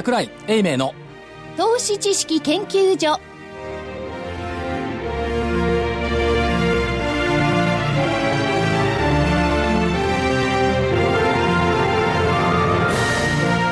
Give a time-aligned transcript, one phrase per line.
[0.00, 0.94] 桜井英明の
[1.58, 3.20] 投資知識研究所。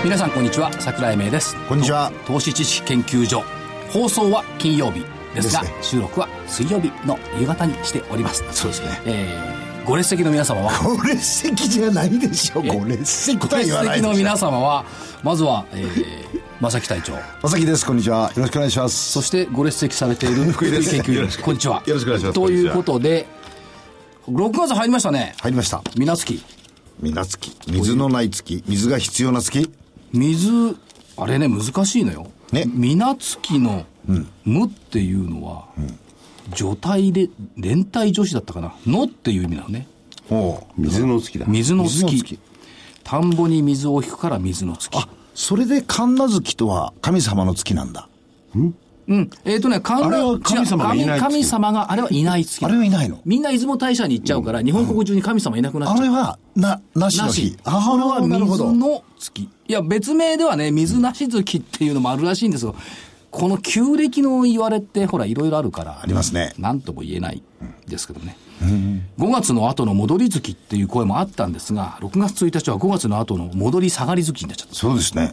[0.05, 0.71] 皆さんこんにちは。
[0.79, 1.57] 桜井英明です。
[1.67, 2.13] こんにちは。
[2.27, 3.43] 投資知識研究所。
[3.91, 5.79] 放送は金曜日ですがですね。
[5.83, 8.45] 収録は水曜日の夕方にしております。
[8.53, 9.01] そうですね。
[9.07, 10.71] えー、ご列席の皆様は。
[10.85, 14.13] ご列席じゃないでしょご列席とはご列言わないでしょ。
[14.13, 14.85] 席の皆様は
[15.23, 17.15] まずは、えー、 正木隊長。
[17.43, 18.31] まさきですこんにちは。
[18.37, 19.13] よろしくお願いします。
[19.13, 20.91] そしてご列席されている 福井です。
[20.91, 21.43] 研究員。
[21.43, 21.83] こんにちは。
[21.87, 22.35] よろしくお願いします。
[22.35, 23.27] ということで
[24.29, 25.35] 6月入りましたね。
[25.41, 25.83] 入りました。
[25.97, 26.43] 水月。
[27.69, 28.63] 水のない月。
[28.67, 29.71] 水が必要な月。
[30.13, 30.77] 水
[31.17, 32.27] あれね難しいのよ。
[32.53, 32.65] ね。
[32.67, 33.87] みなつきの
[34.45, 35.65] 「無」っていうのは、
[36.55, 39.87] 除体で連帯女子だったかな「の」っていう意味なのね。
[40.31, 41.47] おう水の月だ。
[41.47, 42.39] 水の月。
[43.05, 44.97] 田んぼに水を引くから水の月。
[44.97, 48.09] あそれで神奈月とは神様の月なんだ。
[48.55, 48.75] うん？
[49.47, 51.21] えっ、とね神あれは神様がいない月。
[51.21, 52.63] 神神様があれはいない月。
[52.63, 53.21] あれはいないの？
[53.25, 55.99] みんな出雲大社に行っちゃうから、日本国中に神様いなくなっちゃう。
[55.99, 57.57] あれはななしのな日し。
[57.65, 57.73] これ
[58.05, 58.67] はなるほど。
[58.67, 59.43] 水の月。
[59.43, 62.75] いや、別名ではね、水なし月っていうのもあるらしいんですよ。
[63.31, 66.01] この旧暦の言われって、ほら、いろいろあるから。
[66.03, 67.43] ありますねなんとも言えない
[67.87, 68.37] ですけどね。
[69.19, 75.33] 5月の後の戻り月っていう声もあったんですが、6月1日は5月の後の戻り下がり月になっちゃったそうですね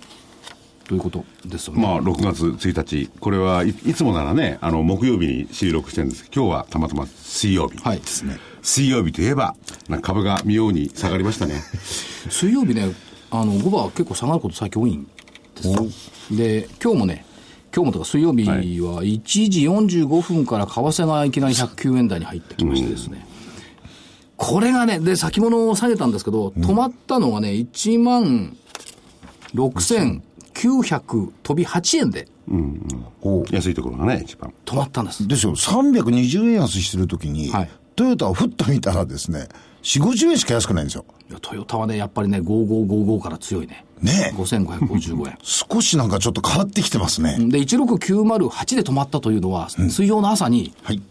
[0.87, 1.81] ということですよね。
[1.81, 3.09] まあ、6月1日。
[3.19, 7.79] これはい、いつもならね、あの、木曜日に収録してるんですけど、今日はたまたま水曜日。
[7.79, 9.55] はいですね水曜日といえば、
[10.01, 11.61] 株が妙に下がりましたね。
[12.29, 12.91] 水曜日ね、
[13.29, 15.03] あの、5番結構下がること最近多いん
[15.55, 16.37] ですよ。
[16.37, 17.25] で、今日もね、
[17.75, 23.27] 今日もとか水曜日は1時45分から為替がいきなり109円台に入ってきましてですね。
[24.37, 28.55] これがね、で、先物を下げたんですけど、止まったのがね、1万
[29.53, 32.29] 6900飛び8円で
[33.21, 34.53] おう安いところがね、一番。
[34.65, 35.27] 止まったんです。
[35.27, 39.47] ですよ320円安してる時に、はいトヨタをふっと見たらですね
[39.85, 43.85] 4 5 0円しか安くないんですよいやトヨタはね、やっぱりね、5555から強いね。
[44.01, 45.37] ねえ5555円。
[45.43, 51.01] 少しなんかちょっと変わってきてますね、で、16908で止まったというのは、水曜の朝にはい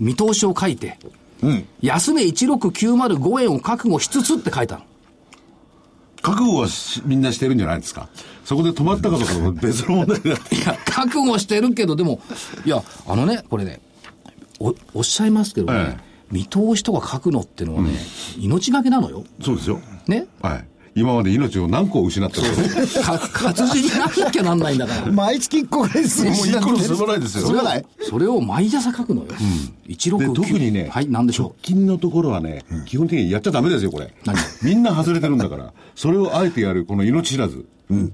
[0.00, 0.98] 見通しを書いて、
[1.42, 4.82] うん安値16905円を覚悟しつつって書いたの。
[6.22, 8.08] 覚悟はしみんなしてるんじゃないですか？
[8.44, 10.30] そこで止まったかどうかは別の問題だ。
[10.56, 12.20] いや、覚悟してるけど、でも、
[12.64, 13.80] いや、あのね、これね、
[14.60, 17.90] お、おっしゃいますけどね、ええ見通しとか書くのってのはね、
[18.38, 19.22] 命がけなのよ。
[19.42, 19.80] そうですよ。
[20.08, 20.26] ね？
[20.40, 20.64] はい。
[20.94, 23.18] 今まで命を何個失ったか。
[23.18, 25.06] か活字にならなきゃなんないんだから。
[25.12, 29.28] 毎月1個ぐらいですもう一個の済まないですよ済まないそれを毎朝書くのよ。
[29.88, 30.18] 169。
[30.18, 34.36] で、特にね、はい、なんでしょ直近のところはね、基本的にやっちゃダメですよ、これ何？
[34.62, 35.72] みんな外れてるんだから。
[35.94, 37.66] それをあえてやる、この命知らず。
[37.90, 38.12] う。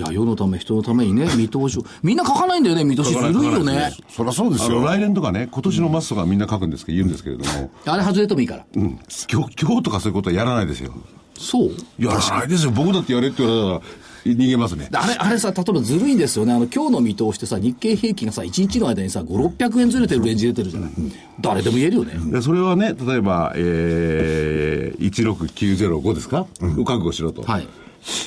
[0.00, 1.84] いや、世のため、人のためにね、 見通しを。
[2.02, 3.12] みんな書かないんだよね、見通し。
[3.12, 3.92] ずるいよね。
[4.08, 8.64] そりゃそうですよ来年とかね、今年のマスとかみんな書くんですけど、言うんですけれども、あれ外れてもいいから。
[8.74, 8.98] うん。
[9.30, 10.92] 今日、今日とかそういうことはやらないですよ。
[11.38, 12.70] そうやらないですよ。
[12.70, 14.88] 僕だってやれって言われたら、逃げますね。
[14.92, 16.52] あれ、あれさ、例えばずるいんですよね。
[16.52, 20.90] あの、今日の見通しってさ、日経平均がさ、1日の間にさ、5、600円ずれてるレンジ出てるじゃない。
[21.40, 22.14] 誰でも言えるよね。
[22.30, 26.46] でそれはね、例えば、えー、16905ですか、
[26.78, 27.42] を覚悟しろと。
[27.42, 27.68] はい。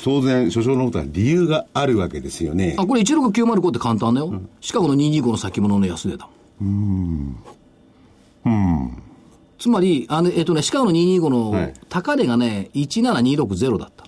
[0.04, 2.76] 当然、所長のことは理由があるわけですよね。
[2.78, 4.42] あ、これ16905って簡単だよ。
[4.62, 6.30] シカゴの225の先物の安値だ。
[6.62, 7.38] うん。
[9.64, 14.06] つまり、あの、えっとね、シカゴの225はのい高値がね、17260だった。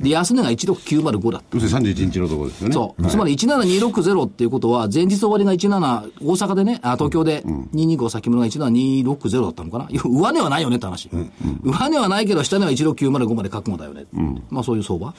[0.00, 1.46] で、安値が16905だった。
[1.56, 2.74] 要するに31日のところですよね。
[2.74, 3.06] そう。
[3.08, 7.42] つまり17260っていうことは、前日終わりが17、大阪でね、あ東京で
[7.74, 9.86] 225先物が17260だったのかな。
[9.90, 11.08] いや上値はないよねって話。
[11.64, 14.06] 上値はないけど、下値は16905まで覚悟だよね。
[14.50, 15.14] まあそういう相場。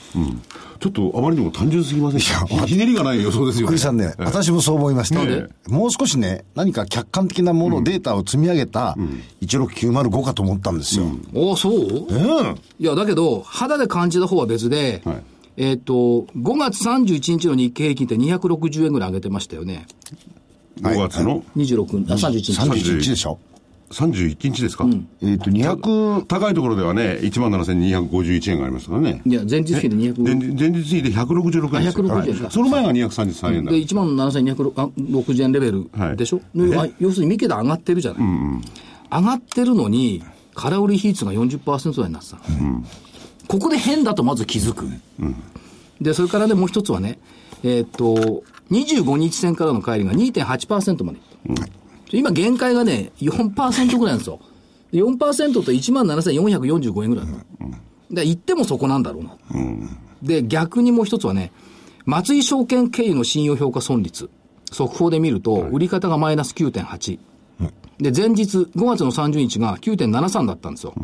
[0.80, 3.66] ちょっとあまりにも単純すぎませんかひ ひねりがない予想ですよね。
[3.66, 5.16] 福井さんね、私もそう思いました。
[5.16, 5.46] なんで？
[5.68, 8.96] もう少しね、何か客観的なもの、データを積み上げた
[9.42, 11.04] 16905かと思ったんですよ。
[11.34, 12.06] おお、そう？
[12.08, 12.56] うん。
[12.78, 15.22] いや、だけど、肌で感じた方は別で、はい
[15.56, 19.86] えっ、と、5月31日の日経平均って260円ぐらい上げてましたよね。
[20.80, 22.52] 5月の？26、あ、31日。
[22.52, 23.38] 31日でしょ。
[23.90, 24.86] 31日ですか、
[25.20, 29.20] えっ、と、200、高いところではね、1万7251円がありますからね。
[29.26, 30.58] いや、前日比で前200。
[30.58, 32.06] 前日比で166円ですよ。
[32.06, 33.72] あ160円かはいその前が233円だ。
[33.72, 38.22] で、1万7260円レベルはいでしょ、であ要するに三桁上がってるじゃない。
[39.12, 40.22] 上がってるのに、
[40.54, 42.42] 空売り比率が40%台になってたの、
[43.50, 44.86] ここで変だとまず気づく。
[46.00, 47.18] で、それからね、もう一つはね、
[47.64, 51.66] えーっと、25日線からの帰りが2.8%までいった。
[52.12, 54.38] 今、限界がね、4%ぐらいなんですよ。
[54.92, 57.38] で4%と1万7445円ぐらいなの。
[58.08, 59.36] で、言ってもそこなんだろうな。
[60.22, 61.50] で、逆にもう一つはね、
[62.06, 64.30] 松井証券経由の信用評価損率、
[64.70, 67.18] 速報で見ると、売り方がマイナス9.8。
[67.98, 70.94] で、前日、5月の30日が9.73だったんですよ。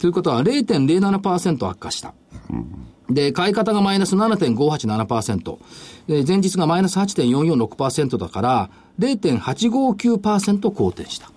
[0.00, 2.14] ということは0.07%悪化した。
[3.08, 5.58] で、買い方がマイナス7.587%。
[6.08, 11.30] で、前日がマイナス8.446%だから、0.859%好転した。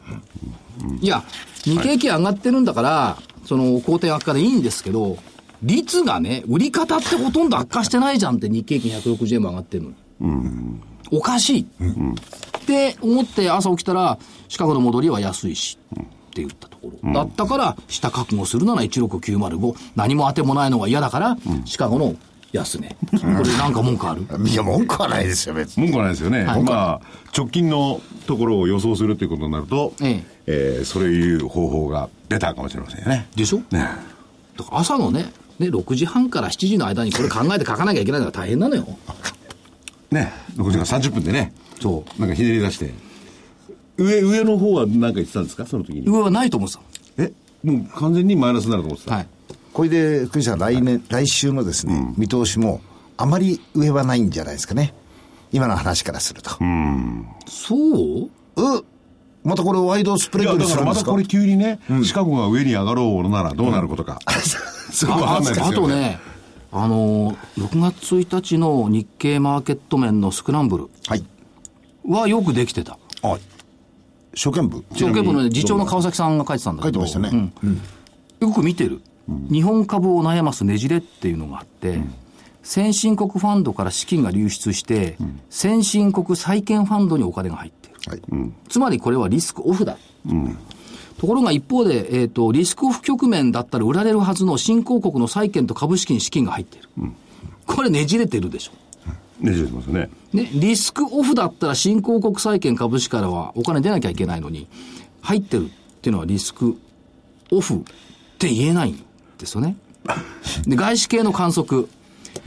[1.01, 1.23] いや、
[1.63, 5.17] 日経平均上がってるんだから、その好転悪化でいいんですけど、
[5.61, 10.79] 率がね、売り方ってほとんど悪化してないじゃんって日経平均160円も上がってるのに。
[11.11, 11.61] おかしい。
[11.61, 11.65] っ
[12.65, 14.17] て思って朝起きたら、
[14.47, 15.97] シカゴの戻りは安いし、っ
[16.33, 17.13] て言ったころ。
[17.13, 22.15] だったから、下覚悟するなら16905、何も当てもないのが嫌だから、シカゴの
[22.51, 22.95] 安値。
[23.11, 24.25] これなんか文句ある？
[24.47, 25.83] いや、文句はないですよ、別に。
[25.83, 26.43] 文句はないですよね。
[26.45, 27.01] はいまあ、
[27.37, 33.27] 直近のところを予想するということになると、ええーそういう方法が出たかもしれませんよね。
[33.35, 33.57] でしょ？
[33.71, 33.87] ね
[34.57, 38.87] だから朝のね、ね、6時半から7時の間にこれ考えて書かなきゃいけないのが大変なのよ。
[40.11, 42.91] ね、6時間30分でね、そなんかひねり出して。
[44.03, 45.65] 上、上の方は何か言ってたんですか？
[45.65, 46.07] その時に。
[46.07, 46.81] 上はないと思ってた。
[47.23, 47.31] え、
[47.63, 49.15] もう完全にマイナスになると思ってた。
[49.15, 49.27] はい。
[49.73, 52.81] これで、福井さん、来年、来週のですね、見通しも、
[53.17, 54.93] あまり上はないんじゃないですかね。
[55.51, 56.51] 今の話からすると。
[57.47, 58.29] そう？
[58.55, 58.85] う
[59.43, 61.11] またこれワイドスプレッドにするんですか？
[61.11, 64.19] これ急にね、シカゴが上に上がろうならどうなることか。
[64.91, 65.87] それはわあかんないですよ、あと。
[65.87, 66.19] ね、
[66.71, 67.35] あのー、
[67.67, 71.23] 6月1日の日経マーケット面のスクランブルはい。
[72.05, 72.97] はよくできてた。
[73.21, 73.41] はい。
[74.33, 74.83] 証券部？
[74.93, 76.99] 証券部のね次長の川崎さんが書いてたんだけど。
[77.01, 77.51] 書いてましたね。
[77.63, 77.81] うん
[78.39, 79.01] よく見てる。
[79.51, 81.99] 日本株を悩ますねじれっていうのがあって、
[82.63, 85.17] 先進国ファンドから資金が流出して、
[85.49, 87.99] 先進国債券ファンドにお金が入っている。
[88.07, 88.51] はい。
[88.69, 89.97] つまりこれはリスクオフだ。
[91.17, 96.87] ところが一方で、えっ、と、リスクオフ局面だったら売られるはずの新興国の債券と株式に資金が入っている。
[97.65, 98.71] これねじれてるでしょ。
[99.39, 100.09] ねじれてますよね。
[100.33, 104.67] ね、リスクオフだったら新興国債券株式からはお金出なきゃいけないのに、
[105.21, 105.69] 入ってるっ
[106.01, 106.77] ていうのはリスク
[107.51, 107.77] オフっ
[108.37, 109.03] て言えないん
[109.37, 109.75] ですよね。
[110.65, 111.87] で、外資系の観測。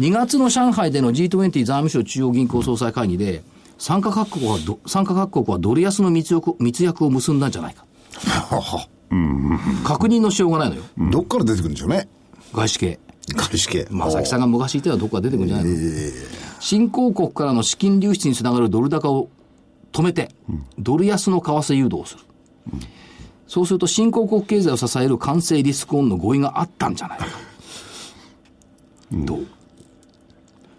[0.01, 3.43] 2月の上海での G20 財務省中央銀行総裁会議で、
[3.79, 7.85] 参加各国はど、参加各国はドル安の密約密約を結んだんじゃないか。
[9.85, 10.83] 確認のしようがないのよ。
[11.11, 12.09] どっから出てくるんでしょうね。
[12.55, 12.99] 外資系。
[13.37, 13.89] 株式系。
[13.91, 15.71] まさきさんが昔言ってたどこか出てくるんじゃないの、
[16.63, 19.29] 新興国からの資金流出につながるドル高を
[19.91, 20.33] 止めて、
[20.79, 22.23] ドル安の為替誘導をする。
[23.49, 27.27] そうすると新興国経済を支える完成リスクオンの合意があったんじゃないか。
[29.11, 29.47] どう？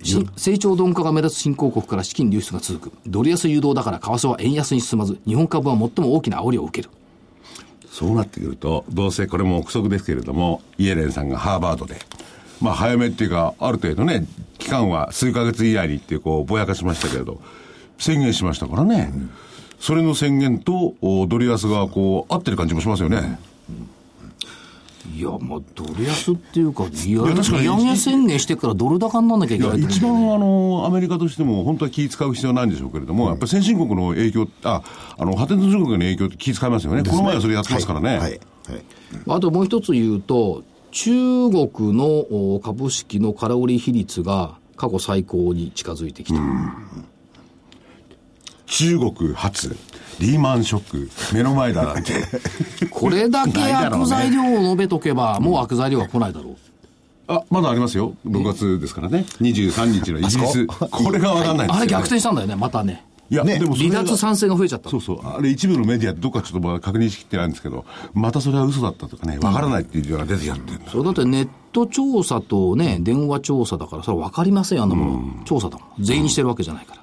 [0.01, 2.97] し成長鈍化が目立つ新興国から資金流出が続く。
[3.05, 6.93] ドル安誘導だから為替は円安に進まず、日本株は最も大きな煽りを受ける。
[7.91, 11.99] そうなってくると、どうせこれも憶測ですけれども、イエレンさんがハーバードで、
[12.63, 14.25] まあ早めっていうか、ある程度ね、
[14.57, 17.41] 期間は数ヶ月以内にっていう、こう、ぼやかしましたけれど、
[17.99, 19.13] 宣言しましたからね。
[19.79, 23.37] それの宣言と、おドル安がこう、合ってる感じもしますよね。
[25.13, 34.81] いや、まあ、ドル安っていうか、利上げ宣言してからドル高にならなきゃいけないって一番あの、アメリカとしても本当は気使う必要はないんでしょうけれども、やっぱり先進国の影響、あ、
[35.17, 37.03] あの、発展途上国の影響って気使いますよね。
[37.03, 38.07] この前はそれやってますからね。
[38.11, 38.19] はい。
[38.19, 38.39] はい。
[39.27, 46.39] あともう一つ言うと、中国のお株式の空売り比率が過去最高に近づいてきた。
[48.67, 49.75] 中国初、
[50.19, 52.13] リーマンショック、目の前だなんて。
[52.91, 56.55] これだけ悪材料を述べとけば、もう悪材料は来ないだろう。
[57.27, 58.13] あ、まだありますよ。
[58.27, 59.25] 6月ですからね。
[59.41, 60.67] 23日のイギリス。
[60.67, 61.09] こ？
[61.11, 61.77] れがわかんないんですよ、ね。
[61.79, 63.03] あれ逆転したんだよね、またね。
[63.33, 64.97] いや、ね離でもそれが脱賛成が増えちゃったそ。
[64.97, 65.19] うそう。
[65.25, 70.91] あれ一部のメディアでどっかちょっとまだ確認しきってないんですけど、またそれは嘘だったとかね、わからないっていうのが出てきちゃってるんだ。
[70.91, 75.45] それだってネット調査とね、電話調査だから、それは分かりませんよ、あんなもの。
[75.45, 76.03] 調査だもん。
[76.03, 77.01] 全員にしてるわけじゃないから。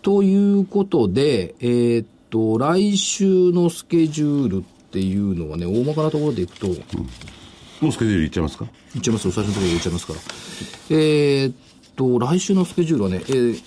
[0.00, 6.74] ということで、えーっと、来週のスケジュールっていうのはね、大まかなところでいくと、も
[7.90, 8.64] うスケジュールいっちゃいますか？
[8.94, 10.18] いっちゃいますよ、最初のところで言っちゃいますから。
[10.90, 11.54] えーっ
[11.94, 13.62] と、来週のスケジュールはね、えー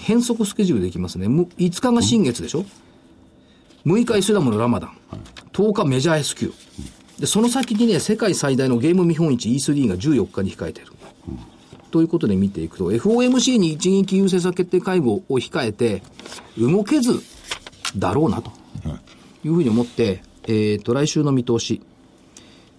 [0.00, 1.28] 変則スケジュールでいきますね。
[1.28, 2.64] む5日が新月でしょ、
[3.86, 4.96] ?6 日イスラムのラマダン。
[5.52, 6.52] 10日メジャー S q
[7.18, 10.86] で、その先にね、世界最大のゲーム見本市 E3 が14日に控えてる。
[11.90, 16.02] ということで見ていくと、FOMC に一銀金融政策決定会合を控えて、
[16.58, 17.20] 動けず
[17.96, 18.52] だろうなと
[19.44, 21.82] いうふうに思って、えっ、と、来週の見通し。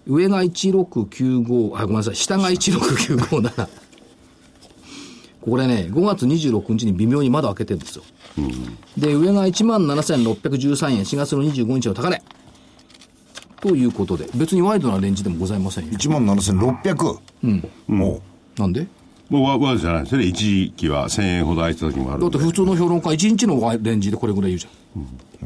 [0.06, 3.79] 上が1695、あ、ごめんなさい、下が16957。
[5.42, 8.02] これね、5月26日に微妙に窓開けてるんですよ。
[8.98, 12.22] で、上が17,613円、4月の25日の高値。
[13.60, 15.92] ということで、別にワイドなレンジでもございませんよ。
[15.92, 17.18] 1万7600。
[17.44, 17.68] うん。
[17.88, 18.20] も
[18.58, 18.86] なんで？
[19.28, 20.26] もうわわじゃないですよね。
[20.26, 22.22] 一時期は1000円ほど空いてた時もある。
[22.22, 24.98] だって普通の評論家、1日のレンジでこれぐらい言うじゃ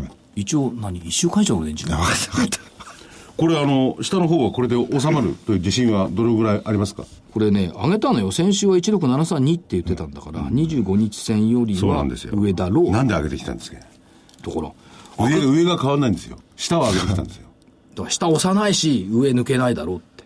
[0.03, 0.11] ん。
[0.37, 1.85] 一応何、1週間以上のレンジ
[3.37, 7.05] これあの、下の方はこれで収まるという自信はどれぐらいありますか？
[7.35, 8.31] これね、上げたのよ。
[8.31, 12.33] 先週は16732って言ってたんだから、25日線よりはそうなんですよ。
[12.37, 12.91] 上だろう。
[12.93, 13.79] なんで上げてきたんですか？
[14.43, 14.75] ところ。
[15.19, 16.39] 上上が変わんないんですよ。
[16.57, 17.49] 下は上げてきたんですよ。
[17.97, 20.23] だから下押さないし、上抜けないだろうって。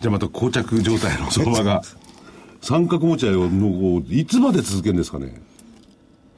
[0.00, 1.82] じゃあまた膠着状態の相場が。
[2.62, 5.42] 三角持ち合いをのいつまで続けるんですかね？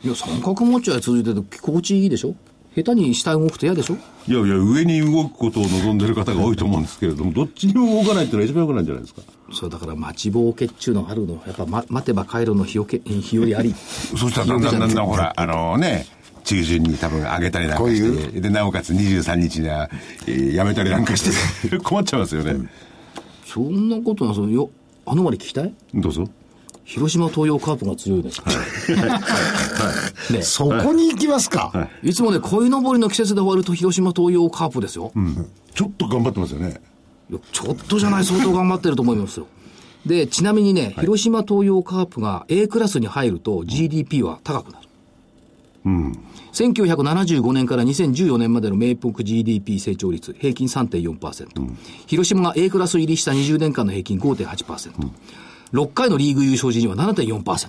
[0.03, 2.35] いや、三角持ちは続いてて心地いいでしょ？
[2.75, 3.95] 下手に下動くと嫌でしょ？
[4.26, 9.23] いやいや、上に動くことを望んでる方が多いと思うんですけれども、どっちにも動かないっていうのは一番良くないんじゃないですか？
[9.52, 11.35] そうだから待ちぼうけっちゅうのがあるの。
[11.47, 13.73] やっぱ、ま、待てば帰るの日よけ、日よりあり。
[13.75, 16.07] そしたらだんだんだんだんほら、あのね、
[16.45, 19.88] 中旬に多分上げたりなんかして、こうで、なおかつ23日には、
[20.26, 22.57] えーやめたりなんかして、 困っちゃいますよね。
[23.47, 24.71] そんなことな、そのよ、
[25.07, 25.73] あのまり聞きたい？
[25.95, 26.28] どうぞ。
[26.85, 28.43] 広島東洋カープが強いです。
[30.33, 31.88] ねそこに行きますか？
[32.03, 35.12] いつもね、鯉のぼりの季節で終わると広島東洋カープですよ。
[35.75, 36.81] ちょっと頑張ってますよね。
[37.31, 39.47] いやちょっとじゃない、相当頑張ってると思いますよ。
[40.05, 44.88] で、ちなみにね、広島東洋カープが A クラスに入ると GDP は高くなる。
[46.53, 51.75] 1975年から2014年までの名目 GDP 成長率、平均3.4%。
[52.07, 54.93] 広島が A クラス入りした20年間の平均5.8%。
[55.75, 57.69] 6回のリーグ優勝時には7.4%。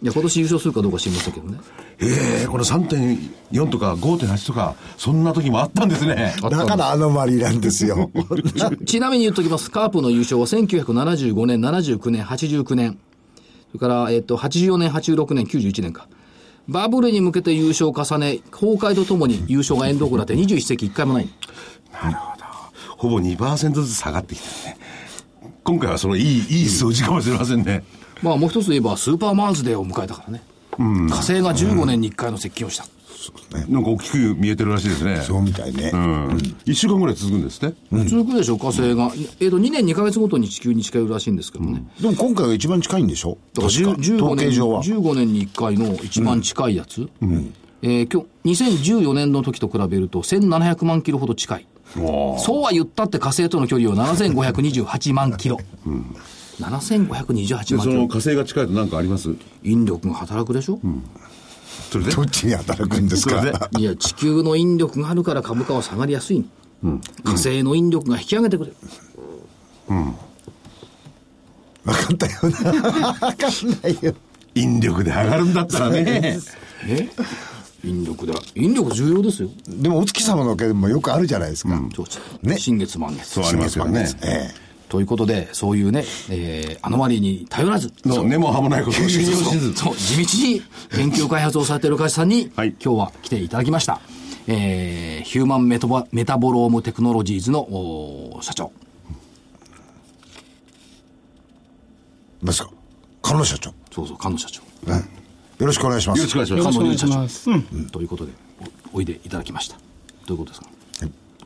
[0.00, 1.58] いや、今年優勝するかどうか知りませんけどね。
[2.00, 6.34] ええこれ3.4とか5.8とか、そんな時もあったんですね。
[6.40, 8.10] だからアノマリーなんですよ。
[8.86, 9.70] ちちなみに言っときます。
[9.70, 12.98] カープの優勝は1975年、79年、89年。
[13.72, 16.06] それから、えっと、84年、86年、91年か。
[16.68, 21.28] バブルに向けて優勝を重ね、崩壊とともに優勝が遠藤だって21世紀1回もない。
[21.92, 22.44] なるほど。
[22.96, 24.78] ほぼ2%ずつ下がってきてるね。
[25.68, 27.84] 今回はそのいい、いい数字かもしれませんね。
[28.22, 30.42] まあもう一つ言えば、スーパーマーズデーを迎えたからね。
[30.78, 32.86] 火星が15年に1回の接近をした。
[33.68, 35.20] なんか大きく見えてるらしいですね。
[35.20, 35.90] そうみたいね。
[35.92, 36.28] うん。
[36.64, 37.74] 1週間ぐらい続くんですね。
[38.06, 39.12] 続くでしょ、火星が。
[39.40, 41.84] えっと、2年2ヶ月ごとに地球に近寄るらしいんですけどね。
[42.00, 43.36] でも今回が一番近いんでしょ？
[43.52, 44.82] だから確か10 15統計年上は。
[44.82, 51.66] 15年に1回の一番近いやつ、えー今日2014年の時と比べると1700万キロほど近い。
[51.94, 55.58] そうは言ったって火星との距離は7528万キロ。
[56.60, 57.80] 7528で、万キロ。
[57.82, 59.34] その火星が近いと何かあります？
[59.62, 60.80] 引力が働くでしょ、
[61.90, 62.10] それで？
[62.12, 63.70] どっちに働くんですか？
[63.78, 66.44] いや、地球の引力があるから株価は下がりやすい、
[67.24, 68.76] 火星の引力が引き上げてくれる。
[71.84, 72.50] 分かったよな。
[72.50, 73.32] 分かん
[73.82, 74.14] ないよ。
[74.54, 76.38] 引力で上がるんだったらね。
[76.86, 77.08] え
[77.84, 79.50] 引力では、引力重要ですよ。
[79.68, 81.80] でもお月様の件もよくあるじゃないですか。
[81.94, 83.26] そうですね新月満月。
[83.26, 84.06] そうありますよね。
[84.22, 89.74] えということで、そういうね、えー、アノマリーに頼らず、の根も葉もないことを信ず。
[89.74, 94.00] そう、地道に研究開発をされている会社さんに、はい今日は来ていただきました。
[94.46, 98.72] えー、ヒューマンメタボメタボロームテクノロジーズの社長。
[102.42, 102.70] えですか。
[103.22, 103.74] 菅野社長。
[103.92, 104.62] そうそう、菅野社長。
[104.90, 105.04] ね
[105.58, 106.18] よろしくお願いします。
[106.18, 107.42] よろしくお願いします。
[107.42, 107.90] 菅野龍社長。
[107.90, 108.32] ということで、
[108.92, 109.76] おおいでいただきました。
[109.76, 109.82] ど
[110.28, 110.68] ういうことですか、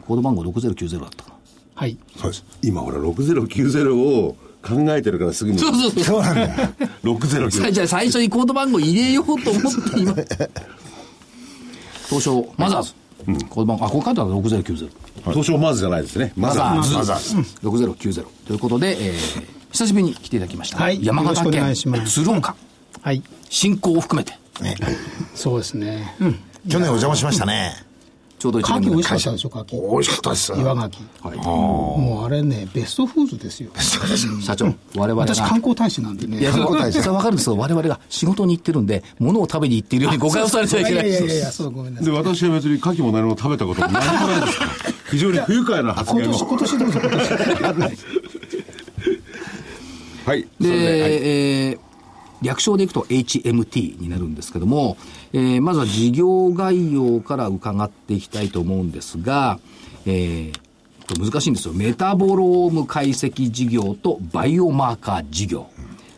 [0.07, 1.37] コード番号6090だったかな。
[1.75, 1.97] はい。
[2.17, 2.45] そうです。
[2.63, 5.59] 今ほら、6090を考えてるからすぐに。
[5.59, 6.05] そうそうそう。
[6.05, 6.49] そうなんだよ。
[7.03, 7.73] 609。
[7.73, 10.15] じゃあ最初にコード番号入れようと思って今。
[12.09, 12.95] 東証マザーズ。
[13.49, 14.91] コード番号、あ、ここ書いてある6090。
[15.25, 16.33] 東証マズじゃないですね。
[16.37, 16.95] マザーズ。
[16.95, 17.37] マザーズ。
[17.67, 20.79] 6090ということで、えー、久しぶりに来ていただきました。
[20.79, 22.55] はい山形よろしくお願県いします鶴岡、
[23.01, 23.23] はい。
[23.49, 24.33] 新興を含めて、
[24.63, 24.77] ね
[25.35, 26.15] そうですね。
[26.21, 26.33] うん。
[26.69, 27.85] 去年お邪魔しましたね。
[28.39, 29.91] ちょうど一牡蠣美味しかったでしょ、牡蠣。
[29.93, 30.53] 美味しかったです。
[30.53, 30.83] 岩牡
[31.23, 31.29] 蠣。
[31.29, 31.39] はい。
[31.39, 33.71] もうあれね、ベストフーズですよ。
[34.41, 35.35] 社長、我々が。
[35.35, 36.41] 私観光大使なんでね。
[36.41, 41.09] いや、観光大使それはわかるんですけど、我々が仕事に行ってるんで、物を食べに行っているように誤解をされちゃいけない。
[41.09, 42.15] いやいやいや、そうごめんなさで、い。
[42.17, 44.71] 私は別に牡蠣も何も食べたことも何もないですから。
[45.13, 46.33] 非常に不愉快な発言を。
[46.33, 47.99] 今年、今年どうぞ、 今年。
[50.25, 50.47] はい。
[50.61, 51.92] それではいで、えー
[52.43, 54.97] 略称でいくと HMT になるんですけども、
[55.33, 59.59] えーまずは事業概要から伺っていきたいと思うんですが、
[60.07, 60.59] えー
[61.09, 61.75] これ難しいんですよ。
[61.75, 65.67] メタボローム解析事業とバイオマーカー事業。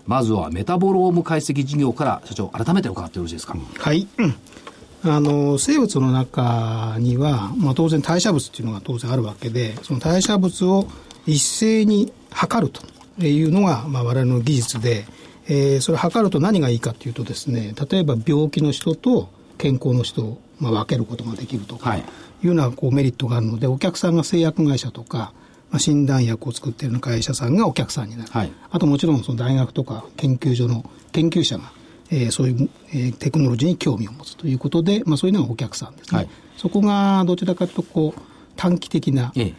[0.06, 3.56] まずはメタボローム解析事業から社長、改めて伺ってよろしいですか？
[3.78, 4.06] はい。
[5.02, 10.86] あの、生物の中には、まあ当然代謝物っていうのが当然あるわけで、その代謝物を
[11.26, 12.70] 一斉に測る
[13.18, 15.06] というのが、まあ我々の技術で、
[15.46, 22.04] えーそれ測ると何がいいかっていうとですね、例えば病気の人と健康の人を、まあ、分けることができるとか、はい
[22.42, 25.34] いうようなこうメリットがあるので、お客さんが製薬会社とか、ま
[25.72, 28.30] まあ、診断薬を作っている会社さんがお客さんになる。
[28.30, 31.72] はいあともちろんその大学とか研究所の研究者が、
[32.10, 36.18] えーそういう、えーテクノロジーに興味を持つということで、まあ、そういうのがお客さんですね。
[36.18, 38.20] はいそこがどちらかというとこう
[38.56, 39.54] 短期的な、ええ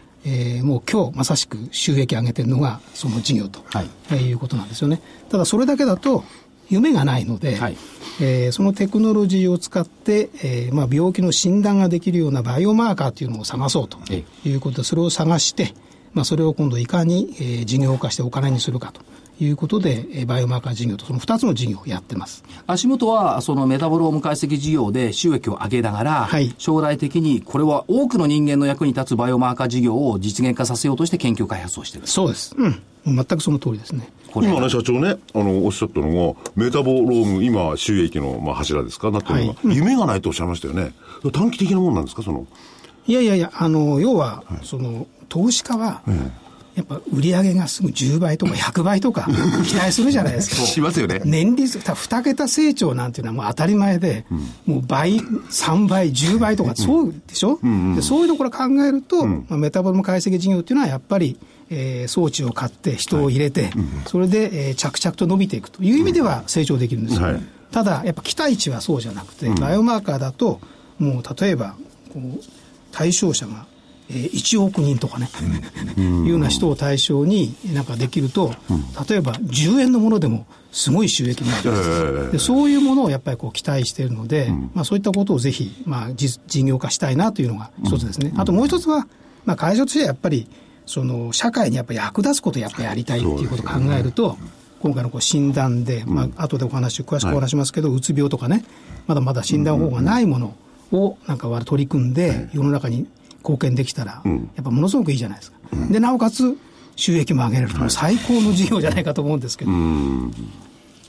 [0.60, 3.88] ーもう今日まさしく収益上げてるのがその事業と、はい。
[4.10, 5.00] えーいうことなんですよね。
[5.28, 6.24] ただそれだけだと
[6.68, 7.76] 夢がないので、はい。
[8.20, 14.24] えーそのテクノロジーを使って、えーまあ、病気の診断ができるようなバイオマーカーというのを探そうとえ。
[14.44, 15.74] いうことで、それを探して、
[16.12, 19.02] まあ、それを今度いかに、えー事業化してお金にするかと
[19.38, 22.42] いうことで、えーバイオマーカー事業とその2つの事業をやってます。
[22.66, 32.06] 足元は、そのメタボローム解析事業で収益を上げながら、はい将来的にこれは多くの人間の役に立つバイオマーカー事業を実現化させようとして研究開発をしている。
[32.06, 32.54] そうです。
[32.56, 32.70] うん。
[33.04, 34.08] もう全くその通りですね。
[34.32, 39.10] これ今ね、社長ね、あの、おっしゃったのが、メタボローム、今、収益の、まあ、柱ですか？
[39.10, 40.92] なってるのが、夢がないとおっしゃいましたよね。
[41.32, 42.46] 短期的なもんなんですか、その。
[43.06, 46.02] いやいやいや、あの、要は、その、投資家は、
[46.76, 49.26] やっぱ売り上げがすぐ10倍とか100倍とか
[49.66, 50.56] 期待するじゃないですか。
[50.66, 51.22] しますよね。
[51.24, 54.26] 年率、た2桁成長なんていうのはもう当たり前で、
[54.66, 57.58] もう倍、3倍、10倍とか、そうでしょ、
[57.94, 61.36] でそういうところを考えると、まあ、メタボルム解析事業っていうのはやっぱり、
[61.70, 63.70] えー装置を買って人を入れて、
[64.06, 67.22] それで、えー着々と伸びていくという意味では成長できるんですよ。
[67.22, 67.42] はい。
[67.72, 70.60] ただ、やっぱ期待値はそうじゃなくて、バイオマーカーだと、
[70.98, 71.74] もう例えば、
[72.12, 72.40] こう
[72.92, 73.66] 対象者が、
[74.10, 75.28] えー1億人とかね、
[75.96, 78.54] いうような人を対象になんかできると、
[79.08, 80.46] 例えば10円のものでも
[80.76, 88.34] すごい収益になるんですでそういうものをやっぱりこう期待しているので、まあ、そういったことをぜひ、まあ、実事業化したいなというのが一つですね。
[88.36, 89.08] あともう一つは、
[89.46, 90.46] まあ、会社としてはやっぱり、
[90.84, 94.36] その社会にやっぱり役立つことをやっぱりやりたいっていうことを考えると、
[94.80, 98.62] 今回のこう診断で、まあ後でお話、詳しくお話しますけど、うつ病とかね、
[99.06, 100.54] まだまだ診断方法がないもの
[100.92, 103.06] をなんか取り組んで、世の中に
[103.46, 105.58] 貢献できたら、やっぱものすごくいいじゃないですか。
[105.90, 106.56] で、なおかつ、
[106.96, 109.70] 収益も上げれると、最高の事業じゃないかと思うんですけど。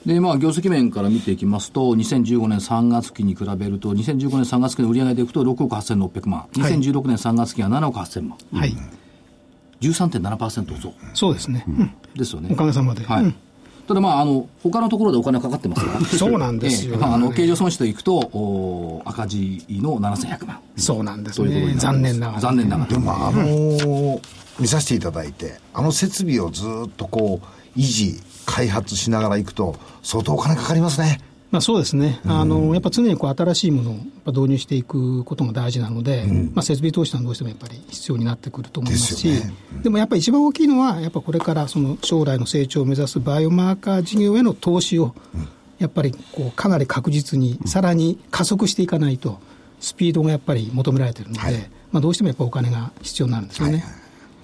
[0.06, 8.78] で、まあ、業績面から見ていきますと、2015年3月期に比べると、2015年3月期の売上でいくと6億8600万、2016年3月期は7億8000万、はい。
[9.82, 11.63] 13.7%増そうですね。
[11.67, 12.50] うんですよね。
[12.52, 13.04] おかげさまで。
[13.06, 13.23] はい。
[13.23, 13.36] うん
[13.88, 16.02] ただまあ、あの、他のところでお金かかってますから。
[16.06, 20.60] そうなんですよええまあ、あの、経常損失でいくと、お赤字の7100万。
[20.76, 21.47] そうなんですね。
[21.47, 22.39] ということ残念ながら。
[22.41, 22.91] 残念ながら。
[22.91, 24.21] でもあの
[24.60, 27.39] 見させていただいてあの設備をずっとこ
[27.76, 39.54] う維持開発しながらいくと相当お金かかりますねまあ、そうですね、あのやっぱ常にこう新しいものを導入していくことが大事なので、まあ、設備投資はどうしてもやっぱり必要になってくると思いますし、でね。
[39.84, 45.16] でもやっぱり一番大きいのは、やっぱこれからその将来の成長を目指すバイオマーカー事業への投資を、
[45.80, 49.40] やっぱりこうかなり確実に、さらに加速していかないと、
[49.80, 51.70] スピードがやっぱり求められているので、はい。
[51.94, 53.86] まあ、どうしてもやっぱお金が必要になるんですよね。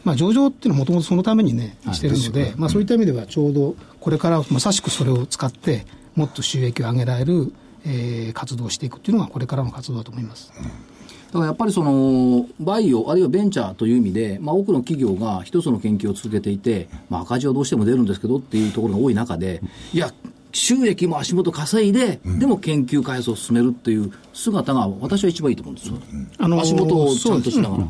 [0.06, 7.52] まあ、上場っていうのはもともとそのためにね、してるので、まあ、そういった意味ではちょうどこれからまさしくそれを使って、もっと収益を上げられる、
[7.86, 10.52] えー活動をしていくっていうのがこれからの活動だと思います。
[10.54, 19.62] だからやっぱりその、バイオ、あるいはベンチャーという意味で、まあ多くの企業が一つの研究を続けていて、まあ赤字はどうしても出るんですけどっていうところが多い中で、
[19.93, 20.13] いや、
[20.52, 25.95] 収益も足元稼いで、でも研究開発を進めるっていう姿が私は一番いいと思うんですよ。
[26.38, 27.88] あのー足元をちゃんとしながら。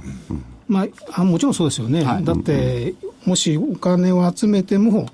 [0.69, 2.23] まあ、あもちろんそうですよね、はい。
[2.23, 5.07] だって、もしお金を集めても、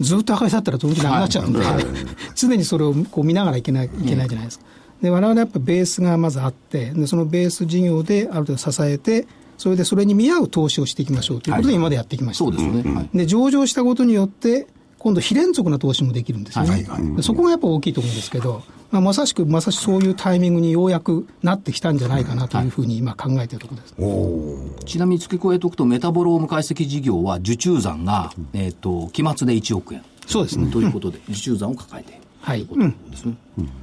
[0.00, 1.60] ずっと赤字だったらそのうちなくなっちゃうんで、
[2.34, 4.64] 常にそれをこう見ながらいけないいけないじゃないですか。
[5.02, 9.26] で我々やっぱベースがまずあってで、そのベース事業である程度支えて、
[9.58, 12.44] それでそれに見合う投資をしていきましょうということで、今までやってきました。
[12.44, 12.94] そうですよね。
[12.94, 14.66] はいで上場したことによって、
[14.98, 18.62] 今度、非連続な投資もできるんですよね、はいでそこがやっぱ大きいと思うんですけど、
[18.94, 24.86] まあ、まさしく、まさしくそういうタイミングにようやくなってきたんじゃないかなというふうに今、考えているところです。
[24.86, 30.04] ちなみに付け加えておくと、メタボローム解析事業は受注残が、えっ、と、期末で1億円。
[30.28, 30.70] そうですね。
[30.70, 32.20] ということで、受注残を抱えている。
[32.40, 32.68] はい。
[32.70, 32.94] うん。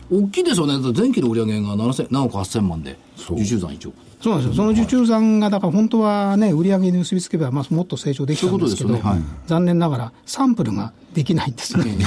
[0.09, 0.93] 大きいですよね。
[0.95, 2.97] 前期の売上が7000何億8000万で、
[3.31, 3.95] 受注残1億。
[4.21, 4.63] そうなんですよ。
[4.63, 11.97] その受注残が、だから本当はね、売り上げに結びつけば、まあ、もっと成長できたんですけど、そういうことですよね残念ながら、サンプルができないんですね。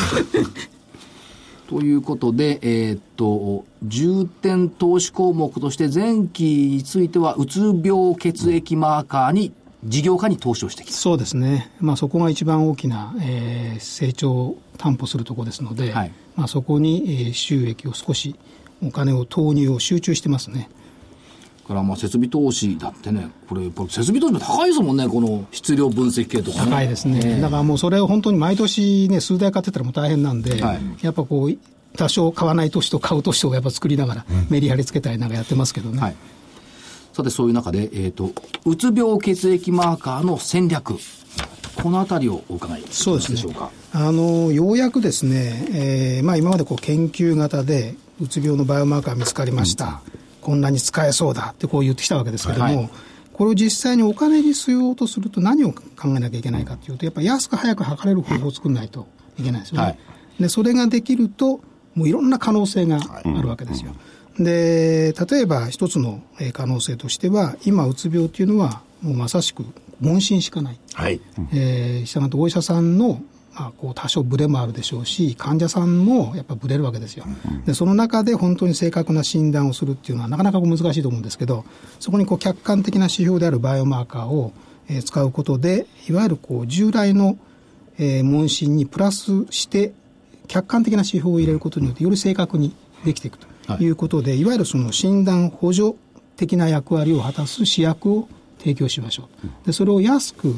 [1.69, 9.53] ということで、えーっと、重点投資項目として前期については、うつ病血液マーカーに、
[9.85, 10.93] 事業化に投資をしてきた。
[10.93, 11.71] そうですね。
[11.81, 18.37] まあ、そこが一番大きな、えー成長を担保するところですので、はいまあ、そこに、えー収益を少し、
[18.83, 20.69] お金を投入を集中してますね。
[21.67, 26.71] からまあ設備投資だってね、これ、やっぱ設備投資も高いですもんね、この質量分析系とかね。
[26.71, 27.41] 高いですね。
[27.41, 31.59] だからもうそれを本当に毎年ね、数台買ってたらもう大変なんで、はいやっぱこう、
[31.97, 36.01] 多少買わない年と買う年とやっぱ作りながら、メリハリつけたりなんかやってますけどね。
[36.01, 36.15] はい。
[37.13, 38.33] さて、そういう中で、えっ、と、
[38.65, 40.99] うつ病血液マーカーの戦略。
[41.81, 43.71] このあたりをお伺いそうですねでしょうか。
[43.93, 50.01] あのようやくですね、えーまあ、今までこう研究型でうつ病のバイオマーカー見つかりました、
[50.45, 52.91] こんなに使えそうだってこう言ってきたわけですけども、はい
[53.35, 59.83] これを実際にお金にしようとすると何を考えなきゃいけないかというとやっぱり安く早く測れる方法を作らないといけないですよね。
[59.83, 59.99] はい
[60.39, 61.61] でそれができると
[61.95, 63.93] もういろんな可能性があるわけですよ。
[64.39, 69.65] で例えば一つのえー可能性としては今うつ病っていうのはもうまさしく
[70.01, 70.79] 問診しかない。
[70.93, 71.21] はい。
[71.53, 73.21] えー、したがってお医者さんの、
[73.55, 77.25] まあ、こう多少ブレもあるでしょうし患者さんもやっぱブレるわけですよ、
[77.67, 81.65] でその中で本当に正確な診断をするっていうのはなかなか難しいと思うんですけど
[82.01, 84.53] そこにこう客観的な指標であるバイオマーカーを、
[84.89, 87.39] えー使うことでいわゆるこう従来の、
[87.99, 89.93] えー問診にプラスして
[90.47, 93.47] 客観的な指標を入れることによってより正確にできていくと
[93.81, 93.89] い。
[93.89, 95.97] うことで、い、わゆるその診断補助
[96.37, 99.67] 的な役割を果たす試薬を提供しましょう。
[99.67, 100.55] でそれを安く、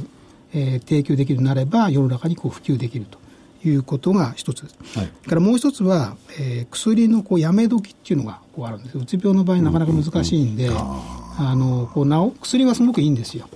[0.55, 3.19] えー提供できるなれば世の中にこう普及できると
[3.69, 4.99] いうことが一つです。
[4.99, 13.49] はいからもう一つは、えー薬のこうやめ時っていうのがこうあるんですうつ病の場合なかなか難しいんで、あのこう治薬はすごくいいんですよ。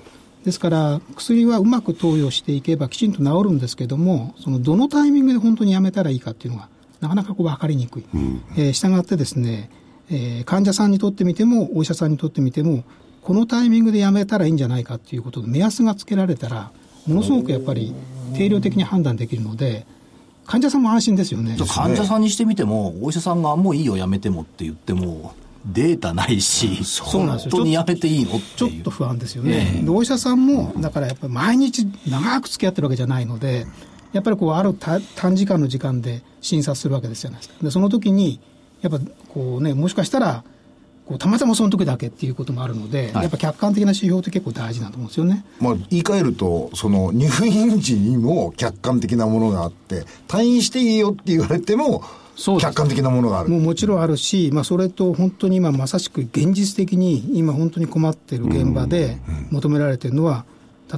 [0.45, 6.69] ですから薬はうまく投与していけばきちんと治るんですけどもそのどのタイミングで本当にやめたらいいかっていうのが
[7.01, 8.05] なかなかこう分かりにくい。
[8.57, 9.71] えーしたがってですね、
[10.11, 12.85] えー患者さんにとってみてもお医者さんにとってみても
[13.23, 16.73] このタイミングでやめたらいいんじゃないかっていうことの目安がつけられたら
[17.11, 17.93] ものすごくやっぱり
[18.35, 19.87] 定量的に判断できるので
[20.51, 21.57] 患者さんも安心ですよね。
[21.69, 25.33] 患者さんにしてみても、お医者さんがもういいよ、やめてもって言っても、
[25.65, 28.41] データないし、そうなんですよ本当にやめていいの。
[28.57, 33.65] ちょっと不安ですよね、ええでお医者さんも、だからやっぱり毎日長く付き合ってるわけじゃないので、
[34.13, 38.41] やっぱりこうあるた短時間の時間で診察するわけですじゃないですか、でその時に、
[38.83, 40.43] やっぱこうね、もしかしたら、
[41.19, 45.45] たまたまその時だけっていうこともあるので、はいやっぱ客観的な指標って結構大事なんと思うんですよね。
[45.61, 52.03] まあ、言い換えると、その入院時にも客観的なものがあって、退院していいよって言われても、
[52.59, 53.51] 客観的なものがある。
[53.51, 59.19] もうもちろんあるし、まあ、それと本当に今まさしく現実的に今本当に困っている現場で
[59.51, 60.45] 求められているのは、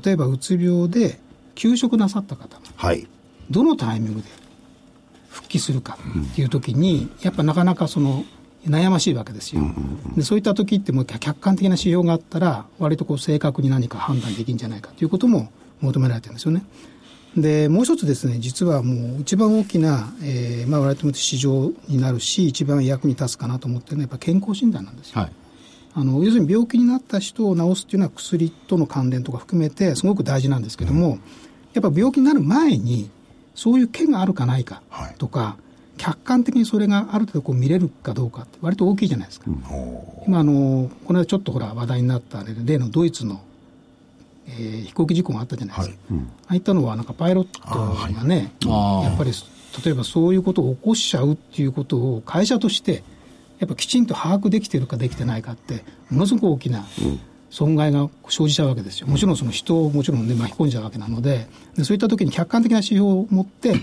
[0.04, 1.20] 例えばうつ病で
[1.54, 3.06] 休職なさった方はい。
[3.50, 4.28] どのタイミングで
[5.28, 5.98] 復帰するか
[6.30, 8.24] っていう時に、やっぱなかなかその
[8.66, 9.62] 悩ましいわけですよ。
[10.16, 16.64] でそういった時ってもう客観的な指標があったら、割とこう正確に何か判断できるんじゃないかということも求められてるんですよね。
[17.36, 25.20] で、もう一つですね、実はもう一番大きな、えーまあ、我々とも市場になるし、一番役に立つかなと思ってるのは、やっぱ健康診断なんですよ。
[25.20, 25.32] はい。
[25.94, 31.18] あの要するに病気になった人を治すっていうのは薬との関連とか含めてすごく大事なんですけども、
[31.74, 33.10] やっぱ病気になる前に
[33.54, 35.56] そういう件があるかないかはいとか、
[36.02, 39.46] 客観的にそれがある程度こう見れるかどうかって割と大きいじゃないですか。
[40.26, 43.40] 今あのこの間ちょっとほら話題になった、ね、例のドイツの、
[44.48, 46.14] えー飛行機事故があったじゃないですか、あ
[46.48, 47.60] あいったのはなんかパイロット
[48.14, 49.30] がね、あーやっぱり
[49.84, 53.04] 例えばそういうことを起こしちゃうっていうことを会社として
[53.60, 56.84] やっぱきちんと把握できてるかできてないかってものすごく大きな
[57.50, 59.06] 損害が生じちゃうわけですよ。
[59.06, 63.76] もちろんその人をもちろんね巻き込んじゃうわけなのででそういった時に客観的な指標を持って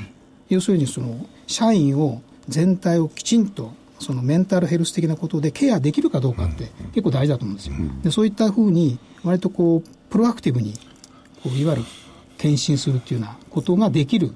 [0.49, 7.75] 要するにその社員を全体をきちんとそのメンタルヘルス的なことでケアできるかどうかって結構大事だと思うんですよ。
[8.03, 10.73] でそういったふうに割とこうプロアクティブに
[11.43, 11.85] こういわゆる
[12.37, 14.33] 検診するっていうようなことができる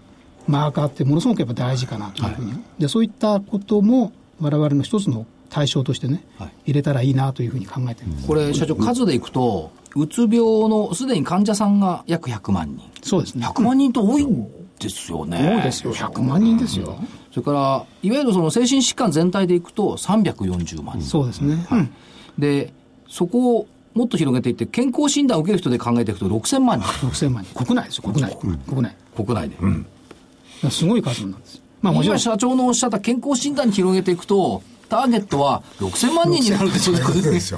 [0.47, 8.27] マーカーってものすごくやっぱ大事かなというふうに、でそういったことも我々の一つの対象としてね、はい入れたらいいなというふうに考えてるんです。
[8.27, 10.37] これ、社長、数でいくと、うつ病
[10.69, 12.89] のすでに患者さんが約100万人。
[13.03, 13.45] そうですね。
[13.45, 14.47] 100万人と多いん
[14.79, 15.37] ですよね。
[15.55, 15.93] 多いですよ。
[15.93, 16.97] 100万人ですよ。
[17.31, 21.07] それから、いわゆるその精神疾患全体でいくと340万人。
[21.07, 21.65] そうですね。
[21.71, 21.93] うん
[22.37, 22.73] で、
[23.07, 26.87] そこをもっと広げていって、健康診断を受ける人で考えていくと6000万人。
[27.07, 27.63] 6000万人。
[27.63, 28.37] 国内ですよ、国内。
[28.67, 28.95] 国内。
[29.15, 30.71] 国内で。
[30.71, 31.61] すごい数なんです。
[31.81, 37.55] まあもちろん、今社長のおっしゃった健康診断に広げていくと、ターゲットは6000万人になるって そういうことそうでです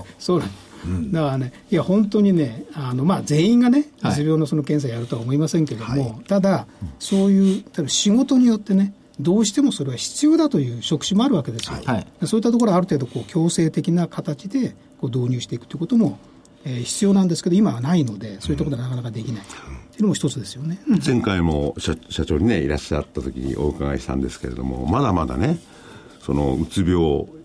[0.87, 1.11] うなん。
[1.11, 4.15] だからね、いや、本当にね、あのまあ、全員がね、うはい。
[4.15, 6.67] つ病のその検査やるとは思いませんけども、ただ、
[6.99, 11.77] そういう、例えば仕事によってね、どうしてもそれは必要だという職種もあるわけですよ。
[11.85, 12.07] はい。
[12.25, 16.19] そういったところはある程度こう強制的な形でこう導入していくということも、
[16.65, 19.43] えー必要なんですけど、今はないので、そういうところではなかなかできない。
[19.43, 19.45] っ
[19.95, 20.81] ていうのも一つですよね。
[20.87, 20.99] うん。
[21.05, 25.57] 前回も社社長にねいらっしゃった時にお伺いしたんですけれどもまだまだね
[26.19, 26.95] そのうつ病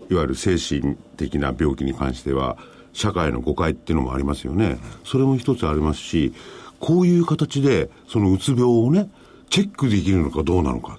[0.09, 2.57] いわゆる精神的な病気に関しては
[2.93, 4.77] 社会の誤解っていうのもありますよね。
[5.05, 6.33] それも一つありますし
[6.79, 9.09] こういう形でそのうつ病をね
[9.49, 10.97] チェックできるのかどうなのか。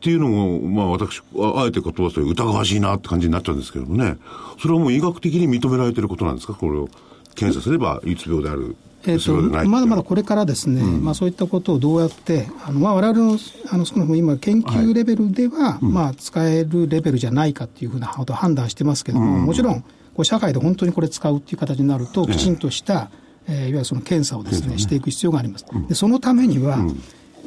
[0.00, 4.16] っていうのも、まあ私、ああえて言葉と疑わしいなって感じになっちゃうんですけどもね。
[4.58, 6.54] それはもう医学的に認められてることなんですか？
[6.54, 6.88] これを
[7.34, 8.76] 検査すれば、うつ病である。
[9.04, 13.38] えーとまだまだこれからですね、うん、まあ、そういったことをどうやって、あのまあ、我々の
[13.70, 15.84] あの少なくとも今、研究レベルでは、はい。
[15.84, 23.10] まあ、使えるレベルじゃないかっていうふうなことを判断してますけれども、うん、もちろん、こう社会で本当にこれ使うっていう形になると、きちんとした、
[23.46, 25.66] えー、いわゆるその検査をですね、していく必要があります。
[25.88, 26.78] でそのためには、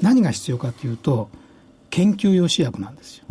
[0.01, 1.29] 何が必要かというと、
[1.89, 3.25] 研究用試薬なんですよ。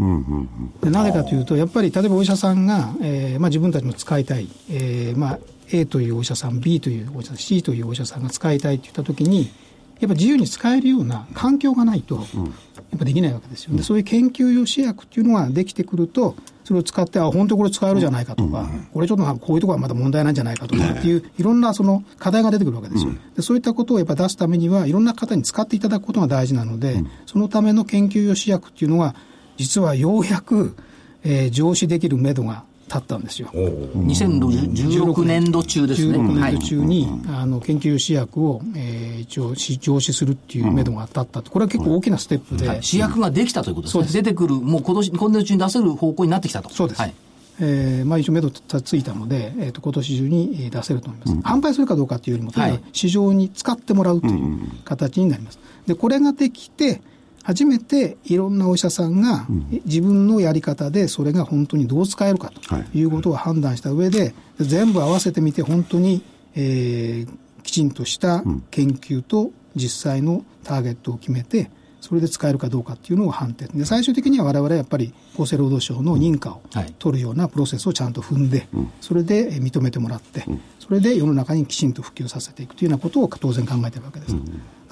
[0.82, 5.38] でなぜかというと、やっぱり例えばお医者さんが、えーまあ、自分たちも使いたい、えーまあ、
[5.72, 9.50] A というお医者さん、B というお医者さん、C というお医者さんが使いたいといったときに、
[9.98, 13.76] やっぱ自由に使えるような環境がないと、やっぱできないわけですよ。
[13.76, 23.12] でそういう研究用試薬っていうのができてくると、それを使って、あ、本当これ使えるじゃないかとか、これちょっとこういうところはまだ問題なんじゃないかとかっていう、いろんなその課題が出てくるわけですよ。
[23.36, 29.14] でそういったことをやっぱ出すためには、いろんな方に使っていただくことが大事なので、そのための研究用試薬っていうのは、
[29.56, 30.76] 実はようやく、
[31.24, 33.48] えー、上司できるめどが立ったんですよ。
[33.52, 36.18] 2016年度中ですね。
[36.18, 38.91] 16年度中に、はい、あの研究試薬を、えー、
[39.22, 44.04] 一応上司するっていうめどが立ったとこれは結構大きなステップで、はい、試薬ができたということですね。
[44.04, 46.70] す出てくる、もう今年、今年中に出せる方向になってきたと。
[46.70, 47.00] そうです。
[47.00, 47.14] はい
[47.60, 55.58] えーまあ、一応、目処ついたので、えーと、今年中に出せると思います、うん、販売するかどうかというよりも、はい、市場に使ってもらうという形になります。
[55.86, 57.02] でこれができて、
[57.42, 59.46] 初めていろんなお医者さんが
[59.84, 66.22] 自分のやり方でそれが本当にどう使えるかということを判断した上で、全部合わせてみて本当に、
[66.54, 67.28] えー、
[67.62, 71.70] きちんとした研究と実際のターゲットを決めて、
[72.00, 73.66] それで使えるかどうかっていうのを判定。
[73.66, 76.62] で最終的には我々はやっぱり厚生労働省の認可を
[76.98, 78.68] 取るようなプロセスをちゃんと踏んで、
[79.00, 80.44] それで認めてもらって、
[80.80, 84.34] それで世の中にきちんと普及させていくというようなことを当然考えてるわけです。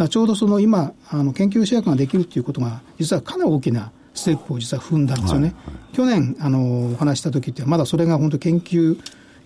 [0.09, 5.54] ちょうどその今あの研究試薬ができるということが実はかなり大きなステップを実は踏んだんですよね。
[5.64, 8.96] はいはい、去年あのお話した時ってまだそれが本当研究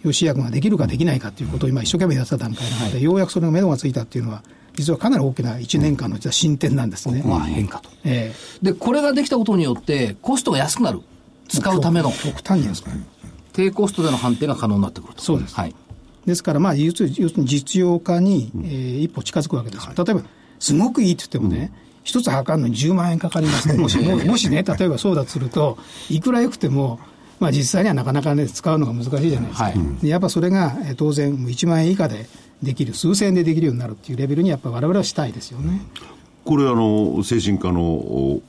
[0.04, 4.42] 用試薬ができるかできないかということを今一生懸命やってた段階なので、はい、ようやくそれが目処がついたっていうのは
[4.74, 7.22] 実はかなり大きな1年間の進展なんですね。
[7.22, 7.90] ここは変化と。
[8.04, 11.00] えー、で、これができたことによって、コストが安くなる。
[11.48, 12.10] 使うための。
[12.10, 13.00] 極端に安くなる。
[13.52, 15.22] 低コストでの判定が可能になってくると。
[15.22, 15.54] そうです。
[15.54, 15.74] はい。
[16.26, 19.92] ですから、まあ、要するに実用化に、えー、一歩近づくわけですよ。
[19.96, 20.22] 例えば、
[20.58, 23.74] すごくいいって言ってもね、一、つ測るのに10万円かかりますね。
[23.78, 25.78] もしもしね、例えばそうだとすると、
[26.10, 26.98] いくらよくても、
[27.40, 29.64] まあ、実際にはなかなかね、使うのが難しいじゃないですか。
[29.64, 32.26] はい、やっぱそれが、え当然、1万円以下で
[32.62, 35.82] できる、数千円でできるようになるっていうレベルに、やっぱりわれわれはしたいですよね。
[36.44, 37.82] これあの、精神科の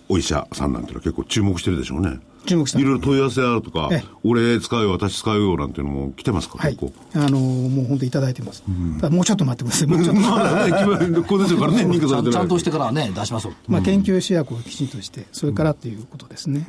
[0.10, 2.20] お医者さんなんていうのは結構注目してるでしょうね。
[2.46, 3.90] 注目していろいろ問い合わせあるとか、
[4.24, 7.20] 俺使うよ、私使うよなんていうのも来てますか、はい、結構。
[7.20, 8.64] あのもう本当いただいてます。
[8.68, 9.88] うん、もうちょっと待ってください。
[9.90, 10.22] もうちょっと。
[10.22, 13.54] 待ってここですからね、認可されてちゃんとしてからね、出しましょう。
[13.68, 16.68] まあ、研究試薬をきちんとして、それからっていうことですね。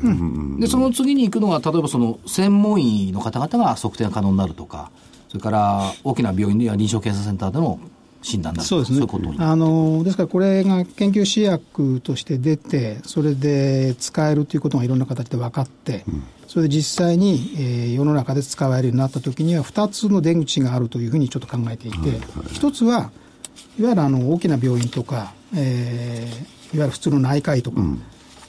[0.58, 4.90] で、その次に行くのが、例えばその、専門医の方々が測定が可能になるとか、
[5.28, 7.78] それから大きな病院や臨床検査センターでの
[8.26, 8.62] 診断だ。
[8.62, 8.98] そうですね。
[8.98, 23.12] そういうあのですからこれが研究試薬として出て、それで使えるということがいろんな形で分かって、うん、それで実際に、えー、世の中で使われるようになったときには、2つの出口があるというふうにちょっと考えていて、はいはい、1つは、
[23.78, 28.02] いわゆるあの大きな病院とか、えー、いわゆる普通の内科医とか、うん、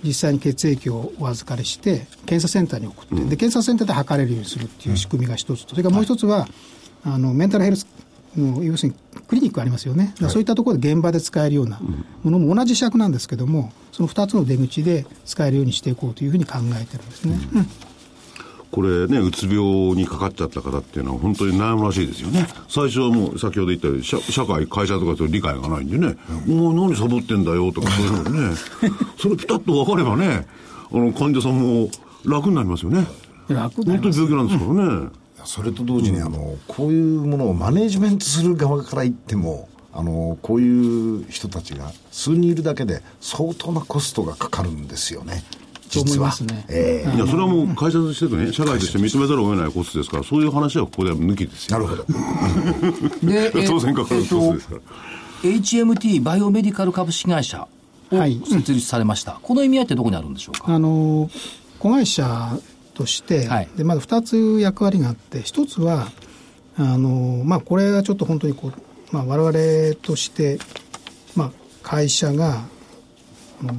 [0.04, 6.48] 実際に血液をお預かりして、検査センターに送って、うん、で検査センターで測れるようにするっていう仕組みが一つと、それからもう一つは、
[7.04, 7.86] あのメンタルヘルス
[8.40, 11.80] の要するにクリニックありますよね、はい、そういったところで現場で使えるような
[12.24, 17.40] ものも同じ尺なんですけども、その2つの出口で使えるようにしていこうというふうに考えてるんですね。
[17.56, 17.68] うん、
[18.72, 19.60] これね、うつ病
[19.94, 22.48] にかかっちゃった方っていうのは、本当に悩むらしいですよね。
[22.68, 26.16] 最初はもう、先ほど言ったように、社会、会社とかと理解がないんでね、
[26.48, 28.56] うん、お前何サボってんだよとか、そういうのね、
[29.18, 30.48] それピタッと分かればね、
[30.92, 31.90] あの患者さんも
[32.24, 33.08] 楽になりますよね。
[33.48, 34.82] 楽本当に病気なんですからね。
[34.82, 35.12] うん
[35.46, 45.44] それと同時に、あのこういうものをマネジメントする側から言ってもあのこういう人たちが数人いるだけで相当なコストがかかるんですよね。
[45.90, 51.80] 実は、ねえー、いやそれはもう会社としてね、社会として認めざるを得ないコストですから、そういう話はここでは抜きですよ。
[51.80, 52.06] なるほど。
[53.24, 54.82] で、 当然かかるコストですから。
[55.44, 57.68] HMT バイオメディカル株式会社
[58.12, 60.74] を設立されました、はい、この意味合いってどこにあるんでしょうか？
[60.74, 61.30] あの
[61.80, 62.58] 子会社
[62.98, 66.08] として、はい、でまず2つ役割があって1つは
[66.78, 70.58] あの、まあ、これはちょっと本当にこう、まあ、我々として、
[71.36, 71.52] まあ、
[71.84, 72.64] 会社が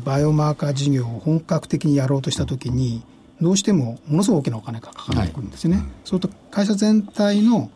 [0.05, 3.03] バイオマーカー事業を本格的にやろうとしたときに、
[3.41, 5.77] どうしてもものすごく大きなお金がかかってくるんですね。
[5.77, 7.71] はい、そうと会社全体の、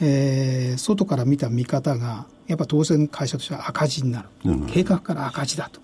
[0.00, 4.28] えー、外から見た見方が、やっぱ当然会社としては赤字になる。
[4.46, 5.80] うん、計画から赤字だと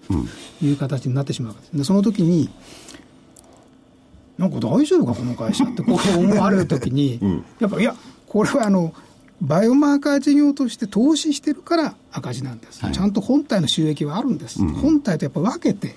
[0.65, 1.77] いう形になってしまうわけです。
[1.77, 2.51] でその時に、
[4.39, 7.21] なんか大丈夫か、この会社ってこう思われるときに、
[7.61, 7.95] やっぱ、いや、
[8.27, 8.93] これはあの、
[9.41, 15.97] バイオマーカー事業として投資してるから赤字なんです、ちゃんと本体の収益はあるんです、本体とやっぱ分けて、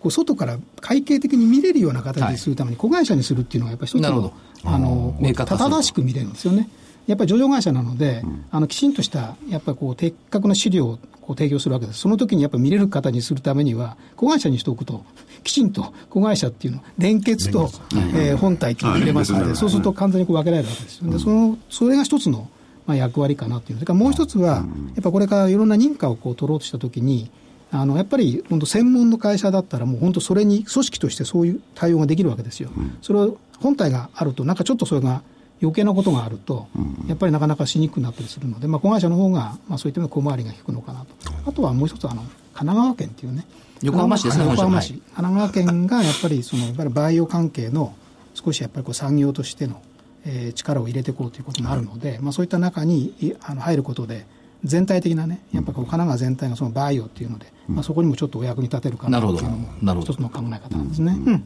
[0.00, 4.32] こう外から会計的に見れるような形にするために、子会社にするっていうのが、やっぱり一つの
[4.64, 6.68] あの正しく見れるんですよね。
[7.06, 12.00] やっぱり上場会社なので、あのきちんとしたやっぱりこう的確な資料をこう提供するわけです。
[12.00, 15.04] その時にやっぱ見れる方にするためには、子会社にしておくと、
[15.44, 17.70] きちんと子会社っていうのは連結と、
[18.16, 21.10] えー本体っていうのが見れますので、そうすると完全にこう分けられるわけですよ。
[21.10, 22.48] で、そのそれが一つの
[22.86, 23.78] まあ役割かなっていう。
[23.78, 24.64] それからもう一つは、や
[25.00, 27.30] っぱこれからいろんな認可をこう取ろうとした時に、
[27.70, 32.70] あのやっぱり本当専門の会社だったらもう本当それに組織としてそういう対応ができるわけですよ。
[33.02, 35.22] それを本体があるとなんかちょっとそれが
[35.62, 36.66] 余計なことがあると、
[37.08, 41.06] やっぱりなかなかしにくくなったりするので、まあ、子会社の方が、まあ、そういった意味で小回りが効くのかなと。
[41.46, 42.22] あとはもう一つ、あの、
[42.54, 43.46] 神奈川県っていうね。
[43.82, 44.92] 横浜市ですね横浜市。
[44.92, 47.94] 本社神奈川県がやっぱり、その、やっぱりバイオ関係の
[48.34, 49.82] 少しやっぱりこう産業としての、
[50.24, 54.26] えー力を入れていこうということもあるので、まあ、そういった中にいあの入ることで、
[54.62, 60.12] 全体的なね、やっぱこう神奈川全体がそのバイオっていうので、まあ、そこにもちょっとお役に立てるかなっていうのもなるほど。
[60.12, 61.12] 一つの考え方なんですね。
[61.26, 61.44] うん。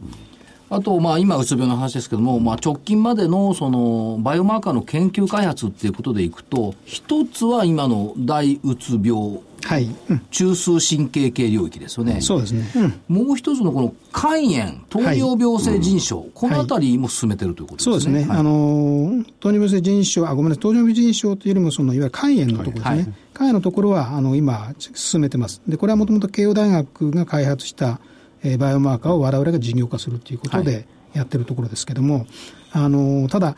[0.70, 9.94] あと、まあ、今、うつ病の話ですけども、まあ、直近までの、その、バイオマーカーの研究開発っていうことでいくと、一つは今の大うつ病、はい。
[10.10, 10.20] うん。
[10.30, 12.20] 中枢神経系領域ですよね。
[12.20, 12.70] そうですね。
[13.08, 13.24] うん。
[13.26, 17.92] もう一つのこの肝炎、糖尿病性腎症、このあたりも進めてるということですね。
[17.92, 18.38] そうですね、はい。
[18.38, 23.14] あのー糖尿病性腎症、あごめんなさい、糖尿病腎症というよりもその、いわゆる肝炎のところですね、はい。
[23.34, 28.00] 肝炎のところはあの今、進めてます、でこれはもともと慶応大学が開発した、
[28.42, 32.26] えーバイオマーカーを我々が事業化するということはでやってるところですけれども、
[32.72, 33.56] あのーただ、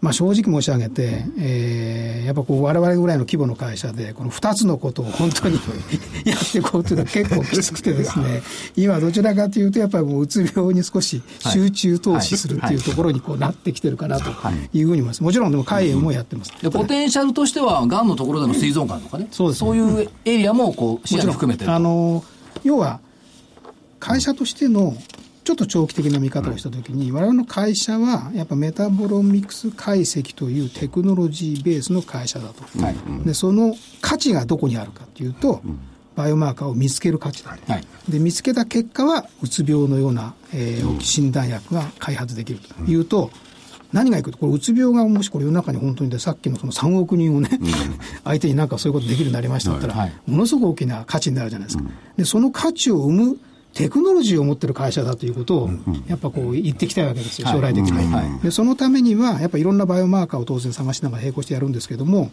[0.00, 5.58] まあ、正直申し上げて、えーやっぱこう我々ぐらいの規模の会社で、この2つのことを本当に
[6.24, 8.42] やっていこうというのは結構きつくてですね、
[8.76, 14.30] 今どちらかというと、やっぱりもううつ病に少し集中投資するっていうところにこうなってきてるかなと
[14.72, 14.82] い。
[14.82, 15.24] うふうに思います。
[15.24, 16.52] もちろんでも肝炎もやってます。
[16.62, 19.68] でポテンシャルとしては、がんのところでの膵臓がんとかね、そうですね。
[19.70, 22.22] そういうエリアもこう視野に含めてるあの
[22.62, 23.00] 要は
[23.98, 24.96] 会社としての
[25.50, 32.62] ちょっと長期的な見方をしたときに、我々の会社はやっぱメタボロミクス解析というテクノロジーベースの会社だと、
[33.24, 35.60] でその価値がどこにあるかというと、
[36.14, 37.84] バイオマーカーを見つける価値だと、はい。
[38.08, 43.32] で見つけた結果はうつ病のような、えー診断薬が開発できるというと、
[43.92, 47.50] 何がいくと、これ、うつ病がもしこれ世の中に本当にで、さっきのその3億人をね、
[48.22, 50.12] 相手になんかそういうことできるようになりましたったら、はい。
[50.28, 51.82] ものすごく大きな価値になるじゃないですか。
[52.16, 53.38] で、その価値を生む
[53.74, 55.70] テクノロジーを持ってる会社だということを、
[56.06, 58.12] やっぱこう言っていきたいわけですよ、将来的に。
[58.12, 58.42] はい。
[58.42, 62.30] で、そのためには、やっぱいろんなバイオマーカーを当然探しながら並行してやるんですけども、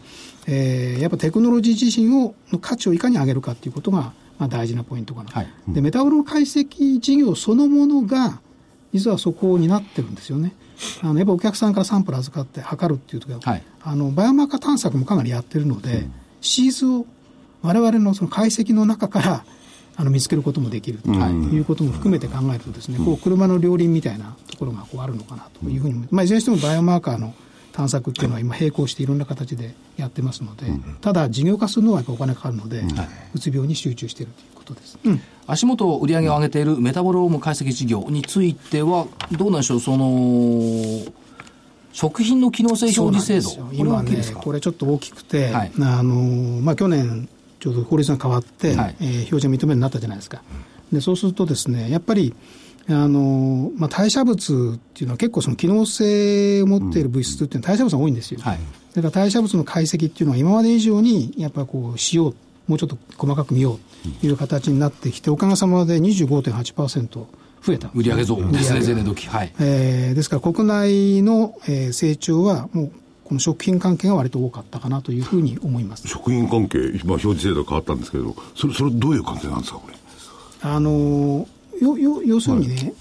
[0.47, 5.31] えーやっぱテクノロジー自身を、の価値をいかに上げるかっていうことが、まあ大事なポイントかな。
[5.31, 5.47] はい。
[5.67, 8.39] で、メタボロ解析事業そのものが、
[8.93, 10.53] 実はそこになってるんですよね。
[11.01, 13.63] あのやっぱお客さんからサンプル預かって測るっていう時は、はい。
[13.83, 16.07] あのバイオマーカー探索もかなりやってるので、
[16.41, 17.05] シーズを
[17.61, 19.45] 我々のその解析の中から
[19.97, 27.33] あの見つけることもできるということも含めて考えるとですね、こう車の両輪みたいなところがこうあるのかなというふうにまあ、いずれにしてもバイオマーカーの
[27.73, 30.65] 探索っていうのは今並行していろんな形でやってますので、
[31.01, 32.83] ただ事業化するのはやっぱお金かかるので、
[33.35, 34.97] うつ病に集中しているということです。
[35.03, 35.21] うん。
[35.45, 41.05] 足元売り上げを上げているメタボローム解析事業については、どうなんでしょう、その、
[41.93, 43.69] 食品の機能性表示制度。
[43.73, 45.71] 今ねこれちょっと大きくて、はい。
[45.79, 47.29] あのまあ、去年、
[47.59, 50.41] ちょうど法律が変わって、はいえー表示が認めるようになったじゃないですか。
[50.91, 52.33] でそうするとですね、やっぱり、
[52.89, 58.39] あのまあ、代謝物っていうのは結構その機能性を持っている物質っていうのは代謝物が多いんですよ。
[58.41, 58.59] はい
[58.95, 62.35] だから代謝物の解析っていうのは今まで以上にやっぱこうしよう、
[62.67, 63.73] もうちょっと細かく見よ
[64.05, 67.07] うという形になってきて、おかげさまで25.8%
[67.61, 67.91] 増えた。
[67.93, 69.27] 売上増ですね、前年度期。
[69.27, 69.53] はい。
[69.59, 72.91] えーですから国内の、えー成長はもう
[73.27, 76.07] この食品関係が割と多かったかなというふうに思います。
[76.07, 79.97] 食品関係、今表示制度変わったんですけど、それ、それどういう関係なんですか、これ？
[80.61, 81.47] あのー
[81.81, 82.93] よよ要するにね、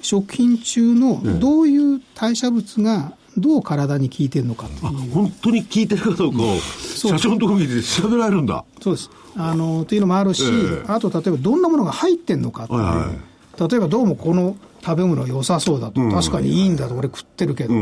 [0.00, 8.64] 食品中のどういう代謝物がどう体に効いてるのかとあ、いう、本当に聞いてるかどうかを、社長のところに調べられるんだ。
[8.80, 9.10] そうです。
[9.36, 10.84] あのーというのもあるし、ええ。
[10.86, 12.96] あと例えばどんなものが入ってんのかっていう、はい
[13.60, 16.94] は例えばどうもこの食べ物は良さそうだと、確かにいいんだと。
[16.94, 17.74] 俺食ってるけど、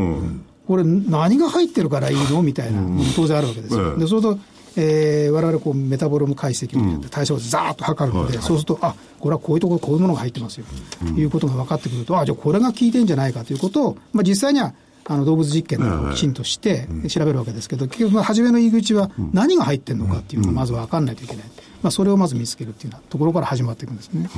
[0.67, 2.41] これ何が入ってるからいいの？
[2.41, 2.81] みたいな、
[3.15, 3.91] 当然あるわけですよ。
[3.91, 3.99] ええ。
[3.99, 4.39] で、それと、
[4.75, 10.65] えー、我々こうメタボロム解析をやって代謝をざーっと測るので、そうすると、あ、これはこういうところこういうものが入ってますよ、
[10.99, 14.73] ということが分かってくると、あ、じゃあこれが効いてんじゃないかということを、まあ実際には、
[15.05, 21.45] あの動物実験をきちんとして調べるわけですけど、結局、まあ初めの入り口は何が入ってるのかっていうのがまず分かんないといけない。
[21.83, 24.29] まあ、それをまず見つけるっていうようなところから始まっていくんですね。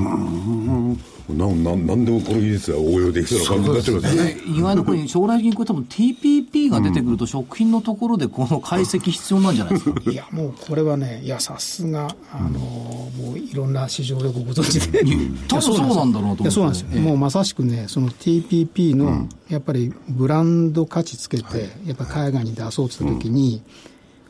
[1.30, 4.38] なななんでもこの技術は応用できそうな感じになっちゃいますね。
[4.48, 10.02] 意外なことに将来的にこれ多分 TPP が出てくると食品のところでこの解析必要なんじゃないですか？
[10.12, 15.04] いや、もうこれはね、いや、さすが、あの、もういろんな市場でご存知で。
[15.48, 16.44] 多分そうなんだろうと思って。
[16.44, 17.00] いやそうなんですよ、ええ。
[17.00, 23.62] もうまさしくね、その TPP のやっぱりブランド価値つけて、やっぱり海外に出そうとしたときに、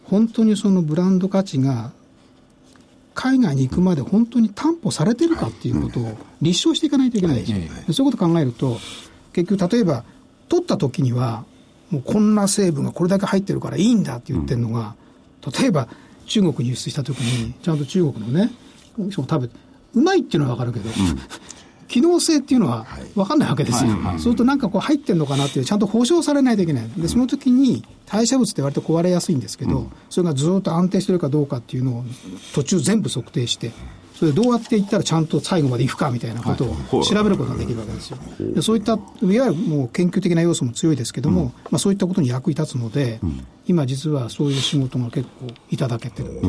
[0.04, 1.92] 本当にそのブランド価値が
[3.16, 7.46] 海外に行くまで本当に担保されてるかっていうことを立証していかないといけないで
[7.94, 8.78] そういうことを考えると、
[9.34, 10.04] 結局、例えば、
[10.50, 11.46] 取った時には、
[11.90, 14.96] もうこんな成分がこれだけ入ってるからいいんだって言ってるのが、
[15.60, 15.88] 例えば
[16.26, 18.52] 中国に輸出した時に、ちゃんと中国のね、
[19.12, 19.56] 食べて、
[19.94, 20.90] うまいっていうのは分かるけど、
[21.88, 32.06] 機能性っていうのは分かんないわけですよ、そうするとなんかこう入ってるのかなっていう、ちゃんと保証されないといけない、でその時に代謝物って割と壊れやすいんですけど、それがずっと安定してるかどうかっていうのを
[32.54, 33.72] 途中全部測定して、
[34.16, 36.66] それでどうやっていったらちゃんと最後までいくかみたいなこと
[36.98, 38.18] を調べることができるわけですよ。
[38.40, 43.20] でそういった、いわゆるもう研究的な要素も強いですけども、まあ、そういったことに役に立つので、
[43.68, 46.42] 今実はそういう仕事が結構いただけてる。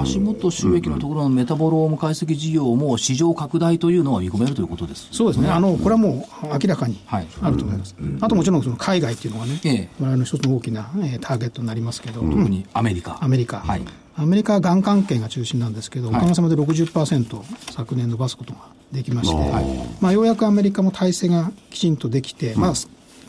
[0.00, 5.08] 足元収益のところのメタボローム解析事業も市場拡大というのは見込めるということです。
[5.12, 7.26] そうですね、あのこれはもう明らかにはい。
[7.42, 9.88] あると思います、あともちろんその海外っていうのがね、ええ。
[10.00, 13.18] 我々の一つの大きな、えーターゲットになりますけど、特にアメリカ。
[13.22, 13.82] アメリカ、はい。
[14.16, 18.60] アメリカはがん関係が中心なんですけど、おかげさまで60%昨年伸ばすことが
[18.92, 19.52] できまして、
[20.00, 22.72] まあ、ようやくアメリカも体制がきちんとできて、まあ、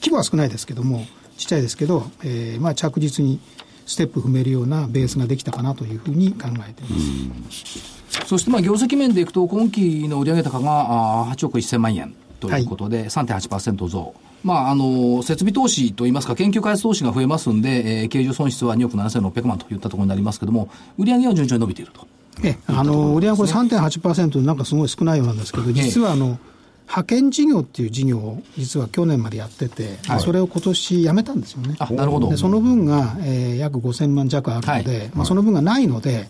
[0.02, 1.06] 規模は少ないですけども、
[1.38, 3.40] ちっちゃいですけど、えーまあ、着実に
[3.86, 8.28] ステップ踏めるようなベースができたかなというふうに考えています。
[8.28, 14.14] そしてまあ業績面でいくと、今期の売上高があー8億1000万円ということで、3.8%増。
[14.44, 22.08] まあ、あの、設備投資といいますか、研究開発投資が増えますんで、えー経常損失は2億7600万といったところになりますけれども、売上は順調に伸びていると。
[22.44, 26.38] えあの売上はこれ3.8%なんかすごい少ないようなんですけど、実はあの
[26.88, 31.76] 派遣事業っていう事業を実は去年までやってて、それを今年やめたんですよね。
[31.80, 32.38] あ、なるほどで。
[32.38, 36.28] その分が、えー約5000万弱あるので、まあ、その分がないので、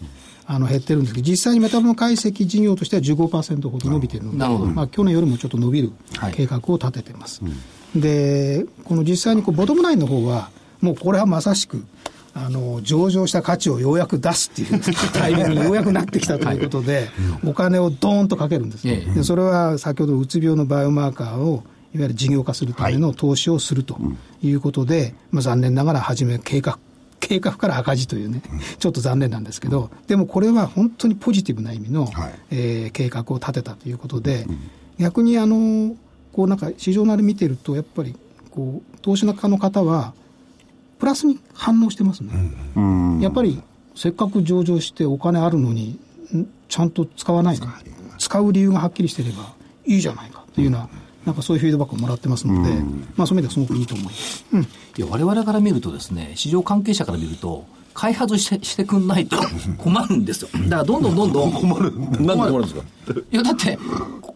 [0.48, 4.38] あの減ってるんですけど、実際にメタボの解析事業としては15%ほど伸びてるので、
[4.74, 6.34] まあ、去年よりもちょっと伸びるはい。
[6.34, 7.42] 計画を立ててます。
[7.96, 10.50] で、この実際にこうボトムラインの方は、
[10.82, 11.84] もうこれはまさしく、
[12.38, 14.82] あの上場した価値をようやく出すっていう
[15.14, 17.10] タイミングにようやくなってきたということで、
[17.46, 19.14] お金をドーンとかけるんです、ええ。
[19.16, 23.98] でそれは先ほどうつ病のバイオマーカーをいわゆる事業化するための投資をすると
[24.44, 26.78] いうことで、まあ、残念ながら初め計画
[27.20, 28.42] 計画から赤字というね、
[28.80, 32.40] ちょっと残念なんですけど、でもこれは本当にポジティブな意味の、はい。
[32.52, 34.46] えー計画を立てたということで、
[35.00, 35.96] 逆にあの
[36.34, 38.16] こうなんか市場なり見てると、やっぱり
[38.52, 40.14] こう投資家の方は、
[41.00, 42.32] プラスに反応してますね。
[43.22, 43.62] やっぱり
[43.96, 46.00] せっかく上場してお金あるのに、
[46.34, 47.60] んちゃんと使わない。
[47.60, 47.68] の
[48.18, 49.54] 使う理由がはっきりしてれば
[49.86, 50.90] いいじゃないかというような、
[51.26, 52.74] なんかそういうフィードバックをもらってますので、
[53.16, 54.46] まあそういう意味ではすごくいいと思います。
[54.54, 54.68] うん
[54.98, 59.38] いや、我々から見るとですね、市場関係者から見ると、開発してしてくんないと
[59.78, 60.50] 困るんですよ。
[60.66, 61.52] だからどんどんどんどん。
[61.54, 61.94] 困る。
[61.98, 62.82] なんで困るんですか？
[63.32, 63.80] いや、だって、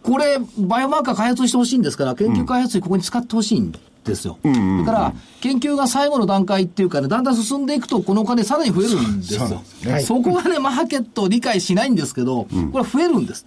[0.02, 3.72] これ、バイオマーカー開発してほしいんですから、研究開発費ここに使ってほしいん
[4.04, 4.38] ですよ。
[4.42, 4.50] だ
[4.86, 9.62] から、研究が最後の段階っていうかね、だんだん進んでいくと、このお金さらに増えるんですよ。
[10.06, 13.44] そこがね、マーケットを理解しないんですけど、これは増えるんです。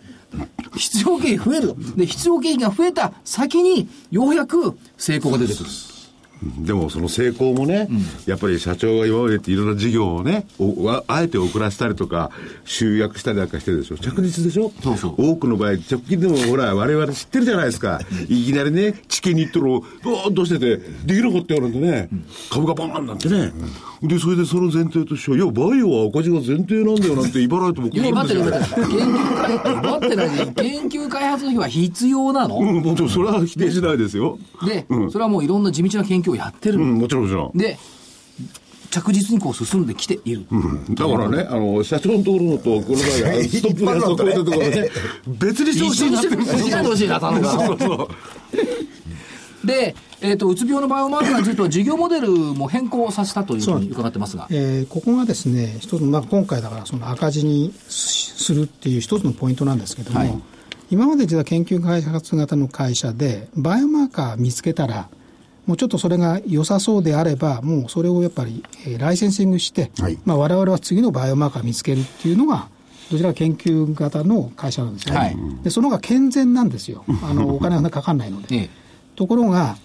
[0.78, 1.76] 必要経費増える。
[1.98, 5.70] で、必要経費が増えた先に、ようやく成功が出てくる。
[6.60, 7.88] でもその成功もね、
[8.26, 12.32] やっぱり社長が今までっていろんな事業をね、おああえて遅らせたりとか、
[12.66, 13.98] 集約したりなんかしてるでしょ。
[13.98, 14.72] 着実でしょ。
[14.82, 18.02] そうそう多くの場合、直近でもほら、我々知ってるじゃないですか。
[18.28, 22.10] いきなりね、地形に行ったら、ボーンとしてて、できなかったよなんてね、
[22.50, 23.52] 株がバーンなんてね。
[24.02, 28.88] で、それでその前提としては、いや、バイオは赤字が前提なんだよなんて言わないともいや、待って待ってる。
[28.90, 34.38] 研究開発、待ってない研究開発費は必要なの、うん、もちろんそれは否定しないですよ。
[34.66, 36.80] で、それはもういろんな地道な研究をやってる。
[36.80, 37.58] うん、もちろんもちろん。
[37.58, 37.78] で、
[38.90, 40.46] 着実にこう進んできている。
[40.92, 44.90] だからね、あの、社長のところの と、この場合、ストップのやつとこういうところね、
[45.40, 48.10] 別にしてほしいなってるんです一ほしいな頼むわそうそ
[49.64, 54.48] うで、えっ、と、うつ病のバイオマーカーについては事業モデルも変更させたというふうに伺ってますが。
[54.52, 60.42] えーここがですね、一つ、まあ、今回だからその赤字にしするっていう一つのポイントなんですけども、はい
[60.92, 65.10] 今まで実は研究開発型の会社で、バイオマーカー見つけたら、
[65.66, 72.68] もうちょっとそれが良さそうであれば、もうそれをやっぱり、えーライセンシングして、はいまあ、我々は次のバイオマーカー見つけるっていうのが、
[73.12, 75.16] どちらか研究型の会社なんですね。
[75.16, 77.06] はいでその方が健全なんですよ。
[77.24, 78.48] あの お金がかかんないので。
[78.56, 78.70] ええ
[79.16, 79.78] ところが、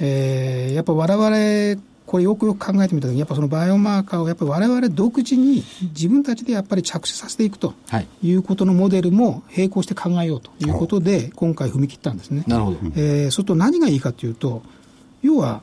[0.00, 5.62] えーやっぱ我々、これよくよく考えてみたときに、やっぱそのバイオマーカーをやっぱり我々独自に
[5.94, 12.44] 自分たちでやっぱり着手させていくとはいいうことのモデルも並行して考えようということで、今回踏み切ったんですね。
[12.46, 12.78] なるほど。
[12.96, 14.62] えー、それと何がいいかというと、
[15.22, 15.62] 要は、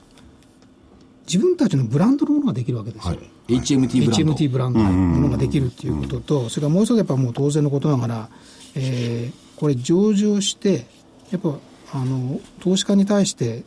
[1.28, 3.18] 自分たちのブランドのものができるわけですよ。
[3.48, 4.34] HMT ブランド。
[4.34, 8.30] HMT ブランドのものができるっていうことと、それからもう一つやっぱもう当然のことながら、
[8.76, 10.86] えーこれ上場して、
[11.32, 11.54] やっぱ
[11.92, 13.66] あの投資家に対して、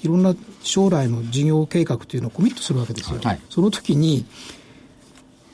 [0.00, 3.18] いろんな将来の事業計画っていうのをコミットするわけですよ。
[3.20, 4.24] はいその時に、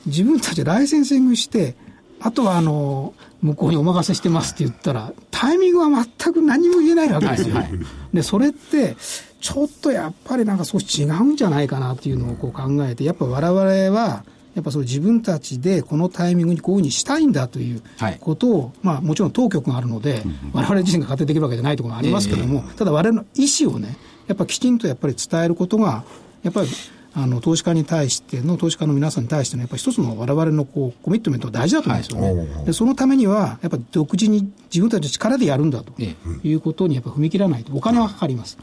[0.05, 1.75] 自分たちでライセンシングして、
[2.19, 7.55] あとはあの向こうにお任せしてますって言ったら、タイミングは全く何も言えないわけですよ。
[7.55, 7.79] はいはい
[8.13, 8.95] で、それって、
[9.41, 14.23] ちょっとやっぱりなんか少し違うんじゃないかなっていうのをこう考えて、やっぱ我々は、
[14.55, 18.17] やっぱその自分たちでこのタイミングにこういうふうにしたいんだというはい。
[18.19, 20.23] ことを、まあもちろん当局があるので、
[20.53, 26.03] 我々自身が勝手にできるわけじゃないところがありますけども、ただ我々の意思をね、やっぱきちんとやっぱり伝えることが、
[26.43, 26.67] やっぱり
[27.15, 32.21] あの投資家に対しての、投資家の皆さんに対しての、やっぱり一つの我々のこうコミットメントが大事だと思うんですよ
[32.59, 32.65] ね。
[32.65, 38.57] でそのためには、やっぱり独自に自分たちの力でやるんだとえいうことにやっぱ踏み切らないと、お金はかかります。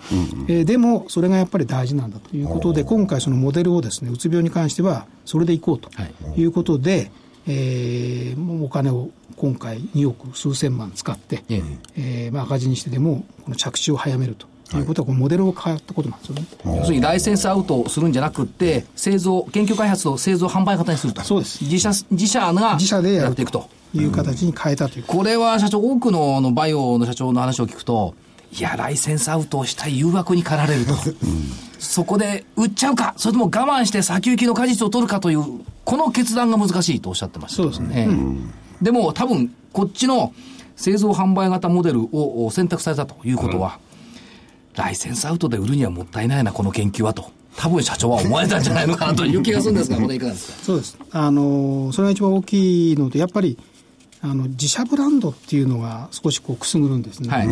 [0.48, 6.04] えーでも、それがやっぱり大事なんだということで、今回そのモデルをですね、うつ病に関しては、それでいこうとは
[6.36, 6.40] い。
[6.40, 7.10] いうことで、
[7.48, 11.62] えーもうお金を今回2億数千万使って、え
[11.96, 12.28] え。
[12.30, 14.46] ーまあ、赤字にしてでも、この着手を早めると
[14.76, 16.44] いうことは、モデルを変えたことなんですよね。
[16.64, 21.22] 要するにライセンスアウトするんじゃなくって、製造、研究開発と製造販売型にすると。
[21.22, 23.68] そうです自社、自社が自社でやるっていくと。
[23.94, 28.14] いう形に変えたということこれは社長、多くのあのバイオの社長の話を聞くと、
[28.52, 30.94] いや、ライセンスアウトをしたい誘惑に駆られると。
[31.78, 35.44] そこで売っちゃうか、それとも我慢して先行きの果実を取るかという、
[35.84, 37.56] この決断が難しいとおっしゃってました。
[37.62, 38.12] そうですねえ
[38.82, 40.32] えでも多分、こっちの
[40.76, 43.78] 製造販売型モデルを選択されたということは、
[44.76, 47.30] ライセンスアウトで売るにはもったいないな、この研究はと。
[47.56, 50.98] 多分社長は思われたんじゃないのかなという気がするんですが、これいかがですかそうです。
[51.10, 53.58] あの、それが一番大きいので、やっぱり、
[54.20, 57.28] あの、自社ブランドっていうのが少しこうくすぐるんですね。
[57.30, 57.48] はい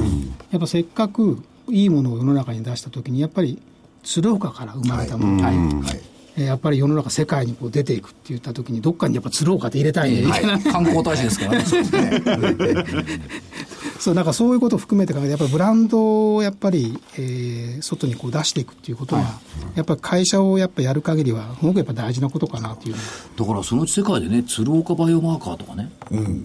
[0.50, 3.58] やっぱせっかくいいものを世の中に出したときに、やっぱり
[4.02, 5.56] 鶴岡から生まれたもの、はい。
[5.56, 6.00] はい。
[6.36, 10.58] えーやっぱり世の中世界にこう出ていくって言ったときに、どっかにやっぱ鶴岡って入れたいね、みたいな。
[10.58, 11.64] 観光大使ですからね。
[14.04, 19.22] そう、なんかそういうことを含めて考えて、やっぱりブランドをやっぱり、えー外にこう出していくっていうことが、
[19.74, 22.96] やっぱり会社をやっぱやる限りは、すごくやっぱ大事なことかなっていう。
[23.36, 25.90] だからそのうち世界でね、鶴岡バイオマーカーとかね、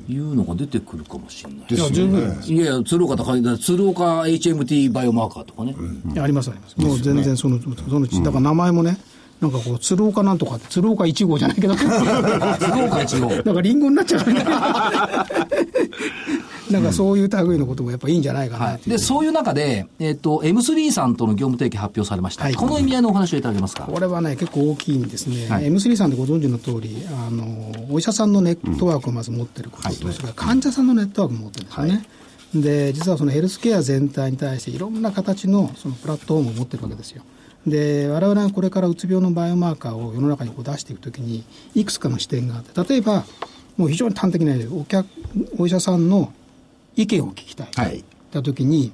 [0.08, 1.66] いうのが出てくるかもしれない。
[1.70, 2.42] いや、十分。
[2.46, 5.76] いやいや、鶴岡とか、鶴岡 HMT バイオマーカーとかね。
[6.14, 6.78] いやありますあります。
[6.80, 8.98] もう全然その、そのうち、だから名前もね、
[9.42, 11.92] なんかこう、鶴岡なんとかって、鶴岡1号じゃないけど、 鶴
[12.86, 13.30] 岡一号。
[13.44, 14.50] なんかリンゴになっちゃうんだけど、
[16.70, 18.90] なんかそういう類のこともやっぱいいんじゃないかなはい。
[18.90, 22.44] で、そういう中で、えっ、と、M3 さんとの業務提携発表されました。
[22.44, 23.84] はいこの意味合いのお話をいただけますか？
[23.84, 32.06] これはね、結構大きいんですね、はい M3 さんでご存知の通り、あのお医者さんのネットワークをまず持ってることと、それから患者さんのネットワークも持ってるんですよね。
[32.54, 37.24] で実はそのヘルスケア全体に対していろんな形のそのプラットフォームを持ってるわけですよ。
[37.68, 41.44] で我々はこれからうつ病のバイオマーカーを世の中にこう出していくときに
[41.76, 43.26] いくつかの視点があって例えば
[43.78, 45.08] もう非常に端的なお客
[45.58, 46.34] お医者さんの
[47.02, 48.00] 意見を聞きたい、はい。
[48.00, 48.92] った時に、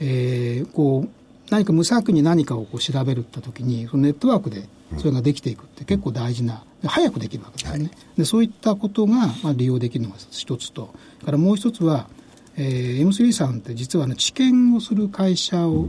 [0.00, 1.08] えーこう
[1.48, 10.92] 何か無作為に何かをこう調べるった時にそのネットワークでそれができていくって結構大事なで早くできるわけですよね、でそういったことがまあ利用できるのが一つと。
[11.24, 12.08] からもう一つは、
[12.56, 15.88] えー M3 さんって実は、ね、治験をする会社を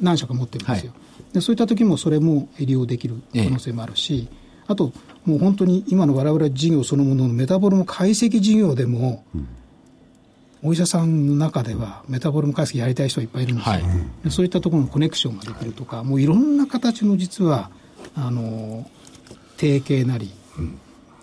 [0.00, 0.92] 何社か持ってるんですよ、
[1.34, 4.28] でそういった時もそれも利用できる可能性もあるし、
[4.66, 4.92] あと
[5.26, 9.24] もう本当に今の我々事業そのもののメタボルム解析事業でも、
[10.62, 13.82] お医者さんの中ではメタボルム解析やりたい人がいっぱいいるんですよ、はい。
[14.24, 17.70] でそういったところのコネクションができるとか、もういろんな形の実は
[18.14, 18.88] あの
[19.56, 20.32] 提携なり、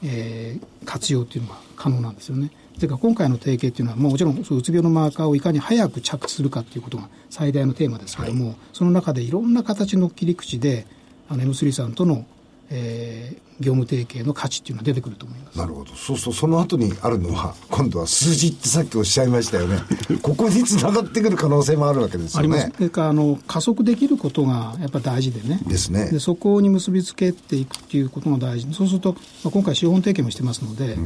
[0.03, 2.51] えー活用っていうのが可能なんですよね。
[2.75, 10.85] それから今回の提携っていうのは、もうもちろんそううつ病のマーカーをいかに早く着地するかっていうことが最大のテーマですけども、その中でいろんな形の切り口で
[11.27, 12.25] あの M3 さんとの、
[12.69, 15.57] えー業務提携の価値っていうのが出てくると思います。
[15.57, 15.93] なるほど。
[15.95, 19.79] そうすると、その後にあるのは、今度は数字ってさっきおっしゃいましたよね。
[20.21, 22.59] ここにつながってくる可能性もあるわけですよね。
[22.59, 22.71] あります。
[22.75, 25.61] それからあの加速できることがやっぱ大事でね。
[25.65, 28.73] ですねでそこに結びつけていくっていうことが大事。
[28.73, 30.97] そうすると、まあ、今回資本提携もしてますので、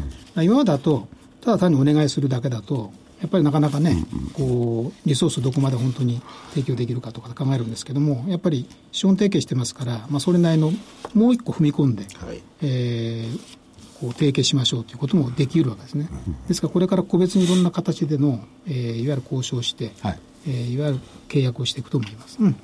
[0.41, 1.07] 今までだと、
[1.41, 2.91] ただ単にお願いするだけだと、
[3.21, 10.71] やっぱりなかなかね、こう、リソースどこまで本当に提供できるかとか考えるんですけども、やっぱり資本提携してますから、まあ、それなりの
[11.13, 12.41] もう一個踏み込んで、はい。
[12.61, 13.59] えー
[13.99, 16.07] こう提携しましょうということもできるわけですね。
[16.47, 20.19] ですからこれから個別にいろんな形での、えーいわゆる交渉して、はい。
[20.47, 22.37] えーいわゆる契約をしていくと思います。
[22.39, 22.53] うん。
[22.53, 22.59] こ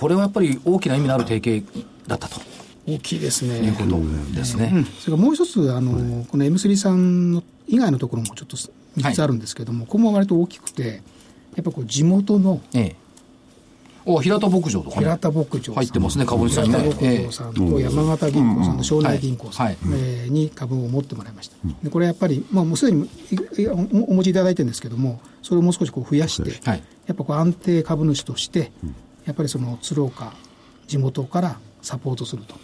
[0.00, 1.64] これはやっぱり大きな意味のある提携
[2.06, 2.38] だったと
[2.88, 3.58] 大きいですね。
[3.58, 4.00] いうこと
[4.34, 4.86] ですね。
[4.98, 11.02] それからもう一つ、あの、この M3 さんの以外のところもちょっと3つあるんですけども、ここも割と大きくて、
[11.54, 12.96] やっぱこう地元のええ。
[14.06, 15.04] お、平田牧場とかね。
[15.04, 16.78] 平田牧場入ってますね株主さんにね。
[16.78, 21.56] 平田牧場さんと山形銀行さんの庄内銀行さんに株を持ってもらいました。
[21.82, 23.06] でこれやっぱり、まあ、もうすでに
[24.08, 26.82] お持ちいただいてるんですけども、それをもう少しこう増やして、はい。
[27.06, 28.72] やっぱこう安定株主として、
[29.26, 30.32] やっぱりその鶴岡、
[30.86, 32.54] 地元からサポートすると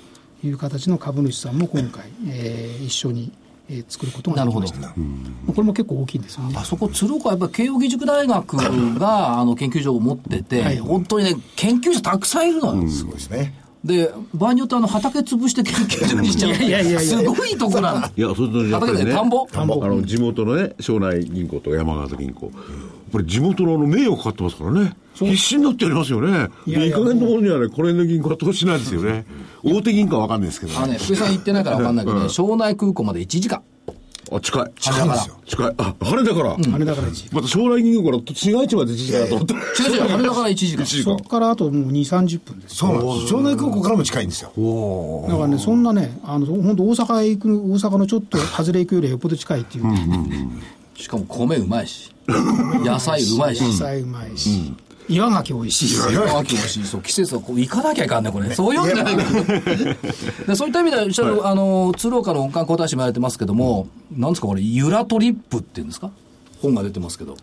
[0.44, 3.32] いう形の株主さんも今回、えー一緒に、
[3.68, 4.80] えー作ることができました。
[4.80, 6.54] なるまあこれも結構大きいんですよね。
[6.56, 8.56] あそこ、鶴岡はやっぱり慶應義塾大学
[8.98, 10.78] があの研究所を持ってて、はい。
[10.78, 12.88] 本当にね、研究者たくさんいるのよ。
[12.88, 13.54] すごいですね。
[13.84, 16.50] で、場合によってあの畑潰して研究所にしちゃう。
[16.52, 18.06] いやいやいやすごいとこなの。
[18.06, 19.46] いや、それとやっぱりね、畑で田んぼ。
[19.52, 22.54] あの地元のね、庄内銀行と山形銀行、やっ
[23.12, 29.26] ぱり地元のあの名誉かかってますからね、必死になってやりますよね、いやい加減のところにはね、これの銀行は投資しないですよね、
[29.64, 33.62] 大手銀行は分かんないですけど、あのね、福井さん行ってないから分かんないけどね、庄内空港まで1時間。
[34.32, 39.54] あ近い、近いんですよ近い、あ羽田から、あれだから一また庄内銀行から市街地まで1時間だと思った。
[39.54, 40.84] ら、違う違う、 羽田から1時間。
[40.84, 41.04] 時間。
[41.04, 42.76] そこからあともう2、30分です。
[42.76, 43.28] そうなんです。
[43.28, 44.50] 庄内空港からも近いんですよ。
[45.28, 49.86] だからね、そんなね、あの本当、大阪へ行く、大阪のちょっと外れ行くよりはよっぽど近いっていう。
[49.92, 50.48] ね、
[50.96, 53.62] しかも米うまいし、野菜うまいし。
[53.62, 54.72] 野菜うまいし、
[55.08, 59.22] 岩牡蠣美味しいし、秋もしそう季節はこう行かなきゃいかんねこれそういうんじゃないか
[60.46, 66.10] で そういった意味では、はい、あの鶴岡の温館皇太子もやられてますけども、なんですかこれゆらトリップっていうんですか？
[66.62, 67.36] 本が出てますけど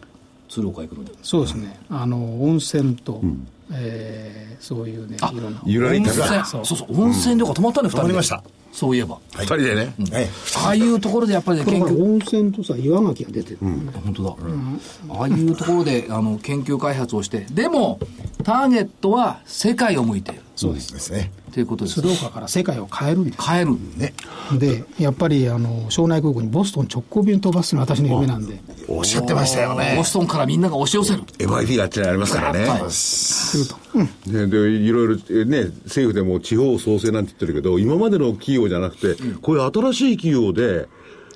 [0.49, 1.11] 鶴岡行くのに。
[1.21, 1.79] そうですね。
[1.89, 5.61] あの温泉と、うん、えー、そういうねいろんな。
[5.65, 6.25] ゆらり温泉。
[6.45, 10.29] そうそうそう温泉旅行泊まったね、二人泊まりましたそういえば、二人でね、はい、
[10.65, 17.41] ああいうところでやっぱり、ね、研究温泉とさ岩牡蠣が出てる、うん、本当だ、うん、ああいうところであの研究開発をして。
[17.51, 17.99] でも
[18.43, 21.31] ターゲットは世界を向いているそうですね。
[21.51, 24.13] ということです鶴岡から世界を変えるんです変えるね。
[24.59, 28.59] でやっぱりあの庄内空港にボストン直行便飛ばすのは私の夢なんで。
[28.87, 29.95] おっしゃってましたよね。
[29.97, 31.23] ボストンからみんなが押し寄せる。
[31.39, 32.91] MIT があっちにありますからね、はい。
[32.91, 34.05] すると、うん。
[34.05, 40.87] ね、でいろいろ、ね、政府でも地方創生なんて言ってるけど、今までの企業じゃなくて、こういう新しい企業で、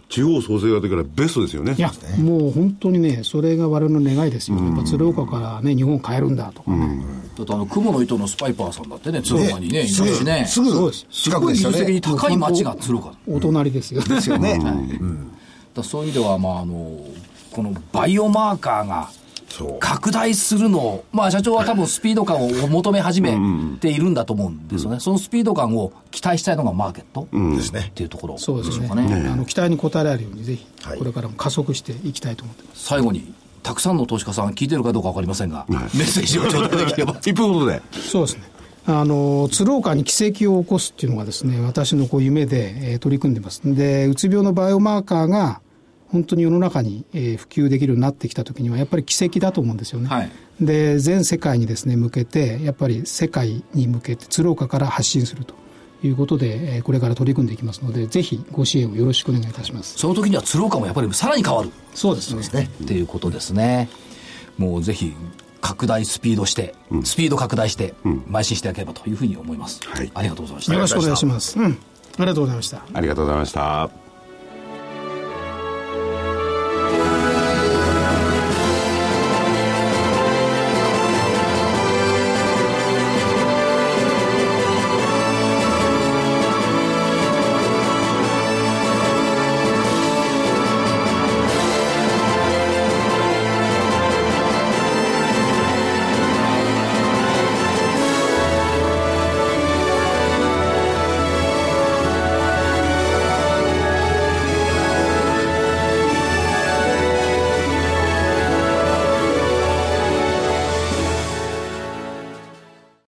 [0.10, 1.76] 地方創生ができたらベストですよね。
[1.78, 4.58] いや、もう本当にね、それが我々の願いですよ。
[4.58, 7.03] やっぱ鶴岡からね、日本を変えるんだとかね。
[7.38, 10.45] だってあの、雲の糸のスパイパーさんだってね、鶴岡にね、いますしね。
[10.47, 12.01] すぐそうです近くですよにね。
[12.01, 13.14] 高い町が鶴岡。
[13.28, 14.01] お隣ですよ。
[14.03, 14.60] ですよね。
[15.74, 16.99] だそういう意味では、まあ、あの、
[17.51, 19.10] このバイオマーカーが。
[19.80, 23.38] 拡大するのを、まあ社長は多分スピード感を求め始め
[23.80, 25.00] ているんだと思うんですよね。
[25.00, 27.91] そのスピード感を期待したいのがマーケットですねっ。
[27.91, 28.86] ていうところでしそうですね。
[28.89, 29.30] ょうかね。
[29.30, 32.86] あの期待に応えられるように、ぜひはい、これからも加速していきたいと思ってます。
[32.86, 33.34] 最後に、
[33.64, 37.16] たくさんの投資家さん聞いてるかどうか分かりませんが、メッセージを頂戴できれば。
[37.22, 37.82] 一分ほどで。
[37.91, 38.43] そうですね。
[38.88, 43.62] あの、鶴岡に奇跡を起こすっていうのがですね、私のこう夢で、えー取り組んでます。
[43.64, 45.62] で、うつ病のバイオマーカーが、
[46.10, 50.08] 本当に世の中に、えー普及できるようになってきたときには、やっぱり奇跡だと思うんですよね。
[50.08, 50.32] はい
[50.62, 55.53] で、全世界にですね、向けて、やっぱり世界に向けて鶴岡から発信すると
[56.01, 59.97] いうことで、えーこれから取り組んでいきますので、ぜひご支援をよろしくお願いいたします。
[59.97, 61.70] その時には鶴岡もやっぱりさらに変わる。
[61.93, 62.41] そうですね。
[62.53, 62.70] ね。
[62.84, 63.89] っていうことですね。
[64.58, 65.14] もうぜひ、
[65.60, 69.82] 拡大スピードして、スピード拡大して、邁進していただければというふうに思います。
[69.84, 70.74] はいありがとうございました。
[70.74, 71.60] よろしくお願いします。
[71.60, 71.66] うん。
[71.66, 72.86] ありがとうございました。
[72.93, 74.05] ありがとうございました。